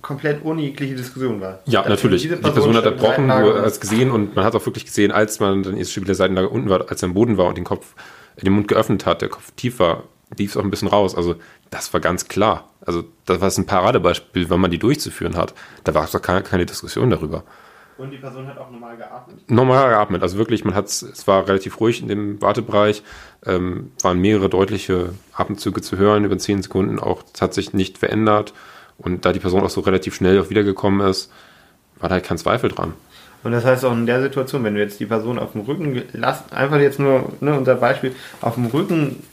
komplett 0.02 0.44
ohne 0.44 0.62
jegliche 0.62 0.96
Diskussion 0.96 1.42
war. 1.42 1.60
Ja, 1.66 1.82
also 1.82 1.92
natürlich. 1.92 2.28
Person 2.28 2.44
die 2.44 2.52
Person 2.52 2.76
hat 2.76 2.86
erbrochen, 2.86 3.28
du 3.28 3.62
hast 3.62 3.80
gesehen 3.80 4.12
und 4.12 4.36
man 4.36 4.46
hat 4.46 4.56
auch 4.56 4.66
wirklich 4.66 4.86
gesehen, 4.86 5.12
als 5.12 5.40
man 5.40 5.64
dann 5.64 5.78
ist 5.78 5.92
stabile 5.92 6.14
Seitenlage 6.14 6.50
unten 6.50 6.70
war, 6.70 6.90
als 6.90 7.02
er 7.02 7.08
am 7.08 7.14
Boden 7.14 7.38
war 7.38 7.48
und 7.48 7.58
den 7.58 7.64
Kopf, 7.64 7.94
den 8.42 8.54
Mund 8.54 8.68
geöffnet 8.68 9.06
hat, 9.06 9.22
der 9.22 9.30
Kopf 9.30 9.52
tief 9.56 9.80
war, 9.80 10.04
lief 10.38 10.52
es 10.52 10.58
auch 10.58 10.64
ein 10.64 10.70
bisschen 10.70 10.88
raus. 10.88 11.16
Also 11.16 11.36
das 11.70 11.94
war 11.94 12.00
ganz 12.00 12.28
klar. 12.28 12.70
Also 12.86 13.04
das 13.26 13.40
war 13.40 13.52
ein 13.56 13.66
Paradebeispiel, 13.66 14.50
wenn 14.50 14.60
man 14.60 14.72
die 14.72 14.78
durchzuführen 14.78 15.36
hat. 15.36 15.54
Da 15.84 15.94
war 15.94 16.08
doch 16.12 16.22
keine, 16.22 16.44
keine 16.44 16.66
Diskussion 16.66 17.10
darüber. 17.10 17.44
Und 18.04 18.12
die 18.12 18.18
Person 18.18 18.46
hat 18.48 18.58
auch 18.58 18.70
normal 18.70 18.98
geatmet? 18.98 19.50
Normal 19.50 19.90
geatmet. 19.92 20.22
Also 20.22 20.38
wirklich, 20.38 20.66
man 20.66 20.76
hat 20.76 20.88
es 20.88 21.26
war 21.26 21.48
relativ 21.48 21.80
ruhig 21.80 22.02
in 22.02 22.10
dem 22.10 22.42
Wartebereich, 22.42 23.02
ähm, 23.46 23.94
waren 24.02 24.20
mehrere 24.20 24.50
deutliche 24.50 25.14
Atemzüge 25.32 25.82
zu 25.82 25.98
hören 25.98 26.26
über 26.26 26.38
zehn 26.38 26.62
Sekunden. 26.62 27.00
Auch 27.00 27.24
es 27.34 27.42
hat 27.42 27.54
sich 27.54 27.72
nicht 27.74 27.98
verändert. 27.98 28.54
Und 28.98 29.24
da 29.24 29.32
die 29.32 29.40
Person 29.40 29.64
auch 29.64 29.70
so 29.70 29.80
relativ 29.80 30.16
schnell 30.16 30.42
auch 30.42 30.50
wiedergekommen 30.50 31.08
ist, 31.08 31.32
war 32.00 32.10
da 32.10 32.16
halt 32.16 32.26
kein 32.26 32.38
Zweifel 32.38 32.70
dran. 32.70 32.94
Und 33.42 33.54
das 33.54 33.64
heißt 33.64 33.86
auch 33.86 33.94
in 33.94 34.06
der 34.06 34.22
Situation, 34.22 34.66
wenn 34.66 34.76
du 34.76 34.82
jetzt 34.82 35.00
die 35.00 35.06
Person 35.06 35.40
auf 35.40 35.54
dem 35.54 35.62
Rücken 35.62 36.04
lassen, 36.12 36.52
einfach 36.52 36.80
jetzt 36.80 37.00
nur 37.00 37.32
ne, 37.40 37.58
unser 37.58 37.76
Beispiel, 37.76 38.14
auf 38.42 38.56
dem 38.56 38.66
Rücken 38.66 39.24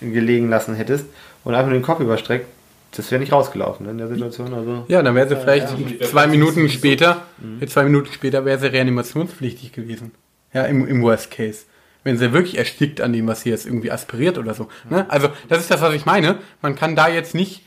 gelegen 0.00 0.48
lassen 0.48 0.74
hättest 0.74 1.06
und 1.44 1.54
einfach 1.54 1.70
den 1.70 1.82
Kopf 1.82 2.00
überstreckt, 2.00 2.46
das 2.92 3.10
wäre 3.10 3.20
nicht 3.20 3.32
rausgelaufen 3.32 3.86
ne, 3.86 3.92
in 3.92 3.98
der 3.98 4.08
Situation. 4.08 4.54
Also, 4.54 4.84
ja, 4.88 5.02
dann 5.02 5.14
wäre 5.14 5.28
sie 5.28 5.36
vielleicht 5.36 5.68
ja, 5.78 6.06
zwei 6.06 6.26
Minuten 6.26 6.68
später, 6.68 7.22
mhm. 7.38 7.66
zwei 7.66 7.84
Minuten 7.84 8.12
später 8.12 8.44
wäre 8.44 8.58
sie 8.58 8.70
reanimationspflichtig 8.70 9.72
gewesen. 9.72 10.12
Ja, 10.52 10.64
im, 10.64 10.86
im 10.86 11.02
Worst 11.02 11.30
Case. 11.30 11.64
Wenn 12.04 12.18
sie 12.18 12.32
wirklich 12.32 12.58
erstickt 12.58 13.00
an 13.00 13.12
dem, 13.12 13.26
was 13.26 13.42
sie 13.42 13.50
jetzt 13.50 13.64
irgendwie 13.64 13.90
aspiriert 13.90 14.36
oder 14.36 14.54
so. 14.54 14.68
Ne? 14.90 15.06
Also, 15.08 15.28
das 15.48 15.60
ist 15.60 15.70
das, 15.70 15.80
was 15.80 15.94
ich 15.94 16.04
meine. 16.04 16.38
Man 16.60 16.74
kann 16.74 16.94
da 16.94 17.08
jetzt 17.08 17.34
nicht 17.34 17.62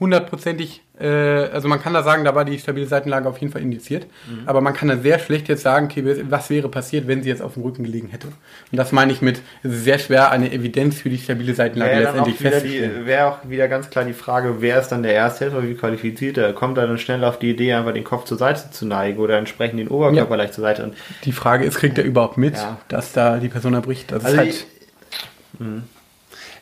hundertprozentig, 0.00 0.82
äh, 1.00 1.06
also 1.06 1.66
man 1.68 1.82
kann 1.82 1.92
da 1.92 2.02
sagen, 2.02 2.24
da 2.24 2.34
war 2.34 2.44
die 2.44 2.58
stabile 2.58 2.86
Seitenlage 2.86 3.28
auf 3.28 3.38
jeden 3.38 3.52
Fall 3.52 3.62
indiziert, 3.62 4.06
mhm. 4.28 4.42
aber 4.46 4.60
man 4.60 4.72
kann 4.74 4.88
da 4.88 4.96
sehr 4.96 5.18
schlecht 5.18 5.48
jetzt 5.48 5.62
sagen, 5.62 5.86
okay, 5.86 6.04
was 6.28 6.50
wäre 6.50 6.68
passiert, 6.68 7.08
wenn 7.08 7.22
sie 7.22 7.28
jetzt 7.28 7.42
auf 7.42 7.54
dem 7.54 7.64
Rücken 7.64 7.82
gelegen 7.82 8.08
hätte. 8.08 8.28
Und 8.28 8.76
das 8.76 8.92
meine 8.92 9.12
ich 9.12 9.22
mit, 9.22 9.40
es 9.62 9.72
ist 9.72 9.84
sehr 9.84 9.98
schwer, 9.98 10.30
eine 10.30 10.52
Evidenz 10.52 11.00
für 11.00 11.10
die 11.10 11.18
stabile 11.18 11.54
Seitenlage 11.54 11.90
wär 11.90 12.00
letztendlich 12.00 12.36
festzustellen. 12.36 13.06
Wäre 13.06 13.26
auch 13.26 13.38
wieder 13.48 13.68
ganz 13.68 13.90
klar 13.90 14.04
die 14.04 14.12
Frage, 14.12 14.56
wer 14.60 14.80
ist 14.80 14.88
dann 14.88 15.02
der 15.02 15.14
Ersthelfer, 15.14 15.62
wie 15.64 15.74
qualifiziert 15.74 16.38
er? 16.38 16.52
Kommt 16.52 16.78
er 16.78 16.86
dann 16.86 16.98
schnell 16.98 17.24
auf 17.24 17.38
die 17.38 17.50
Idee, 17.50 17.72
einfach 17.72 17.92
den 17.92 18.04
Kopf 18.04 18.24
zur 18.24 18.38
Seite 18.38 18.70
zu 18.70 18.86
neigen 18.86 19.18
oder 19.18 19.36
entsprechend 19.36 19.80
den 19.80 19.88
Oberkörper 19.88 20.30
ja. 20.30 20.36
leicht 20.36 20.54
zur 20.54 20.62
Seite? 20.62 20.84
Und 20.84 20.94
die 21.24 21.32
Frage 21.32 21.64
ist, 21.64 21.78
kriegt 21.78 21.98
er 21.98 22.04
überhaupt 22.04 22.38
mit, 22.38 22.54
ja. 22.54 22.78
dass 22.88 23.12
da 23.12 23.38
die 23.38 23.48
Person 23.48 23.74
erbricht? 23.74 24.12
Das 24.12 24.24
also 24.24 24.36
ist 24.36 24.38
halt... 24.38 24.66
Die, 25.58 25.64
hm. 25.64 25.82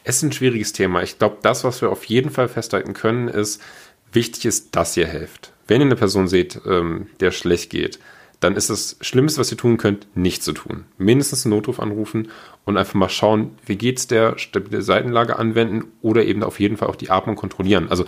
Es 0.09 0.19
ist 0.19 0.23
ein 0.23 0.33
schwieriges 0.33 0.73
Thema. 0.73 1.03
Ich 1.03 1.19
glaube, 1.19 1.38
das, 1.42 1.64
was 1.64 1.83
wir 1.83 1.90
auf 1.90 2.05
jeden 2.05 2.31
Fall 2.31 2.49
festhalten 2.49 2.95
können, 2.95 3.27
ist, 3.27 3.61
wichtig 4.12 4.45
ist, 4.45 4.77
dass 4.77 4.97
ihr 4.97 5.09
helft. 5.09 5.53
Wenn 5.66 5.81
ihr 5.81 5.87
eine 5.87 5.97
Person 5.97 6.29
seht, 6.29 6.61
ähm, 6.64 7.09
der 7.19 7.33
schlecht 7.33 7.71
geht, 7.71 7.99
dann 8.38 8.55
ist 8.55 8.71
das 8.71 8.99
Schlimmste, 9.01 9.40
was 9.40 9.51
ihr 9.51 9.57
tun 9.57 9.79
könnt, 9.79 10.07
nicht 10.16 10.45
zu 10.45 10.53
tun. 10.53 10.85
Mindestens 10.97 11.45
einen 11.45 11.57
Notruf 11.57 11.81
anrufen 11.81 12.29
und 12.64 12.77
einfach 12.77 12.95
mal 12.95 13.09
schauen, 13.09 13.59
wie 13.66 13.75
geht's 13.75 14.07
der, 14.07 14.38
stabile 14.38 14.81
Seitenlage 14.81 15.40
anwenden 15.40 15.87
oder 16.03 16.25
eben 16.25 16.45
auf 16.45 16.61
jeden 16.61 16.77
Fall 16.77 16.87
auch 16.87 16.95
die 16.95 17.11
Atmung 17.11 17.35
kontrollieren. 17.35 17.88
Also, 17.90 18.05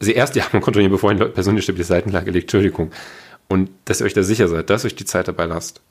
also 0.00 0.10
erst 0.10 0.34
die 0.34 0.42
Atmung 0.42 0.60
kontrollieren, 0.60 0.90
bevor 0.90 1.10
eine 1.10 1.24
Person 1.26 1.54
die 1.54 1.62
stabile 1.62 1.84
Seitenlage 1.84 2.32
legt, 2.32 2.46
Entschuldigung. 2.46 2.90
Und 3.46 3.70
dass 3.84 4.00
ihr 4.00 4.06
euch 4.06 4.14
da 4.14 4.24
sicher 4.24 4.48
seid, 4.48 4.70
dass 4.70 4.84
euch 4.84 4.96
die 4.96 5.04
Zeit 5.04 5.28
dabei 5.28 5.44
lasst. 5.44 5.82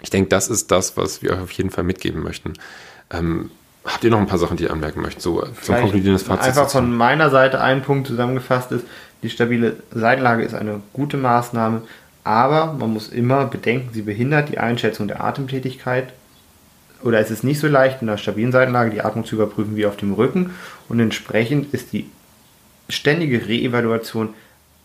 Ich 0.00 0.08
denke, 0.08 0.30
das 0.30 0.48
ist 0.48 0.70
das, 0.70 0.96
was 0.96 1.20
wir 1.20 1.32
euch 1.32 1.40
auf 1.40 1.52
jeden 1.52 1.68
Fall 1.68 1.84
mitgeben 1.84 2.22
möchten. 2.22 2.54
Ähm, 3.10 3.50
Habt 3.86 4.04
ihr 4.04 4.10
noch 4.10 4.18
ein 4.18 4.26
paar 4.26 4.38
Sachen, 4.38 4.56
die 4.56 4.64
ihr 4.64 4.72
anmerken 4.72 5.00
möchtet? 5.00 5.22
So 5.22 5.46
zum 5.62 5.76
konkludierendes 5.76 6.24
Fazit. 6.24 6.48
Einfach 6.48 6.68
von 6.68 6.94
meiner 6.94 7.30
Seite 7.30 7.60
ein 7.60 7.82
Punkt 7.82 8.08
zusammengefasst 8.08 8.72
ist, 8.72 8.84
die 9.22 9.30
stabile 9.30 9.76
Seitenlage 9.92 10.44
ist 10.44 10.54
eine 10.54 10.82
gute 10.92 11.16
Maßnahme, 11.16 11.82
aber 12.24 12.72
man 12.72 12.92
muss 12.92 13.08
immer 13.08 13.46
bedenken, 13.46 13.90
sie 13.92 14.02
behindert 14.02 14.48
die 14.48 14.58
Einschätzung 14.58 15.08
der 15.08 15.22
Atemtätigkeit. 15.22 16.12
Oder 17.02 17.20
es 17.20 17.30
ist 17.30 17.44
nicht 17.44 17.60
so 17.60 17.68
leicht, 17.68 18.02
in 18.02 18.08
einer 18.08 18.18
stabilen 18.18 18.52
Seitenlage 18.52 18.90
die 18.90 19.02
Atmung 19.02 19.24
zu 19.24 19.36
überprüfen 19.36 19.76
wie 19.76 19.86
auf 19.86 19.96
dem 19.96 20.12
Rücken. 20.12 20.54
Und 20.88 20.98
entsprechend 20.98 21.72
ist 21.72 21.92
die 21.92 22.10
ständige 22.88 23.46
Reevaluation 23.46 24.34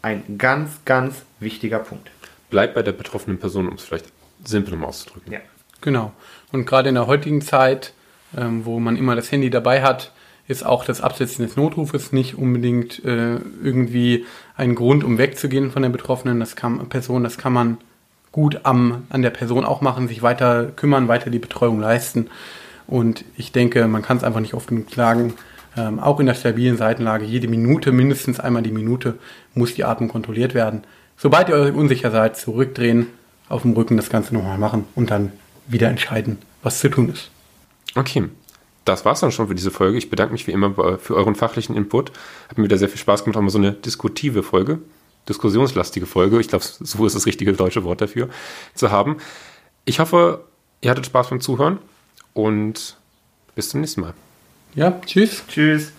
ein 0.01 0.37
ganz, 0.37 0.71
ganz 0.85 1.23
wichtiger 1.39 1.79
Punkt. 1.79 2.11
Bleibt 2.49 2.75
bei 2.75 2.83
der 2.83 2.91
betroffenen 2.91 3.39
Person, 3.39 3.67
um 3.67 3.75
es 3.75 3.83
vielleicht 3.83 4.05
simpel 4.43 4.73
um 4.73 4.83
auszudrücken. 4.83 5.33
Ja. 5.33 5.39
Genau. 5.81 6.11
Und 6.51 6.65
gerade 6.65 6.89
in 6.89 6.95
der 6.95 7.07
heutigen 7.07 7.41
Zeit 7.41 7.93
ähm, 8.37 8.65
wo 8.65 8.79
man 8.79 8.95
immer 8.95 9.15
das 9.15 9.31
Handy 9.31 9.49
dabei 9.49 9.81
hat, 9.81 10.11
ist 10.47 10.65
auch 10.65 10.85
das 10.85 11.01
Absetzen 11.01 11.45
des 11.45 11.55
Notrufes 11.55 12.11
nicht 12.11 12.37
unbedingt 12.37 13.03
äh, 13.05 13.35
irgendwie 13.63 14.25
ein 14.55 14.75
Grund, 14.75 15.03
um 15.03 15.17
wegzugehen 15.17 15.71
von 15.71 15.81
der 15.81 15.89
betroffenen 15.89 16.39
das 16.39 16.55
kann, 16.55 16.89
Person. 16.89 17.23
Das 17.23 17.37
kann 17.37 17.53
man 17.53 17.77
gut 18.31 18.61
am, 18.63 19.03
an 19.09 19.21
der 19.21 19.29
Person 19.29 19.65
auch 19.65 19.81
machen, 19.81 20.07
sich 20.07 20.21
weiter 20.21 20.65
kümmern, 20.65 21.07
weiter 21.07 21.29
die 21.29 21.39
Betreuung 21.39 21.79
leisten. 21.79 22.27
Und 22.87 23.23
ich 23.37 23.51
denke, 23.51 23.87
man 23.87 24.01
kann 24.01 24.17
es 24.17 24.23
einfach 24.23 24.39
nicht 24.39 24.53
oft 24.53 24.67
genug 24.67 24.91
sagen, 24.91 25.33
ähm, 25.77 25.99
auch 25.99 26.19
in 26.19 26.25
der 26.25 26.33
stabilen 26.33 26.77
Seitenlage, 26.77 27.25
jede 27.25 27.47
Minute, 27.47 27.91
mindestens 27.91 28.39
einmal 28.39 28.63
die 28.63 28.71
Minute, 28.71 29.15
muss 29.53 29.75
die 29.75 29.85
Atmung 29.85 30.09
kontrolliert 30.09 30.53
werden. 30.53 30.83
Sobald 31.17 31.49
ihr 31.49 31.55
euch 31.55 31.73
unsicher 31.73 32.11
seid, 32.11 32.35
zurückdrehen, 32.35 33.07
auf 33.47 33.61
dem 33.61 33.73
Rücken 33.73 33.97
das 33.97 34.09
Ganze 34.09 34.33
nochmal 34.33 34.57
machen 34.57 34.85
und 34.95 35.11
dann 35.11 35.31
wieder 35.67 35.87
entscheiden, 35.89 36.37
was 36.63 36.79
zu 36.79 36.89
tun 36.89 37.09
ist. 37.09 37.29
Okay, 37.95 38.29
das 38.85 39.05
war's 39.05 39.19
dann 39.19 39.31
schon 39.31 39.47
für 39.47 39.55
diese 39.55 39.71
Folge. 39.71 39.97
Ich 39.97 40.09
bedanke 40.09 40.33
mich 40.33 40.47
wie 40.47 40.51
immer 40.51 40.97
für 40.97 41.15
euren 41.15 41.35
fachlichen 41.35 41.75
Input. 41.75 42.11
Hat 42.49 42.57
mir 42.57 42.63
wieder 42.63 42.77
sehr 42.77 42.89
viel 42.89 42.99
Spaß 42.99 43.23
gemacht, 43.23 43.37
auch 43.37 43.41
mal 43.41 43.49
so 43.49 43.57
eine 43.57 43.73
diskutive 43.73 44.43
Folge, 44.43 44.79
diskussionslastige 45.29 46.05
Folge, 46.05 46.39
ich 46.39 46.47
glaube, 46.47 46.65
so 46.65 47.05
ist 47.05 47.15
das 47.15 47.25
richtige 47.25 47.53
deutsche 47.53 47.83
Wort 47.83 48.01
dafür, 48.01 48.29
zu 48.73 48.91
haben. 48.91 49.17
Ich 49.85 49.99
hoffe, 49.99 50.45
ihr 50.81 50.89
hattet 50.89 51.05
Spaß 51.05 51.29
beim 51.29 51.41
Zuhören 51.41 51.79
und 52.33 52.97
bis 53.55 53.69
zum 53.69 53.81
nächsten 53.81 54.01
Mal. 54.01 54.13
Ja, 54.73 54.99
tschüss. 55.05 55.43
Tschüss. 55.47 55.91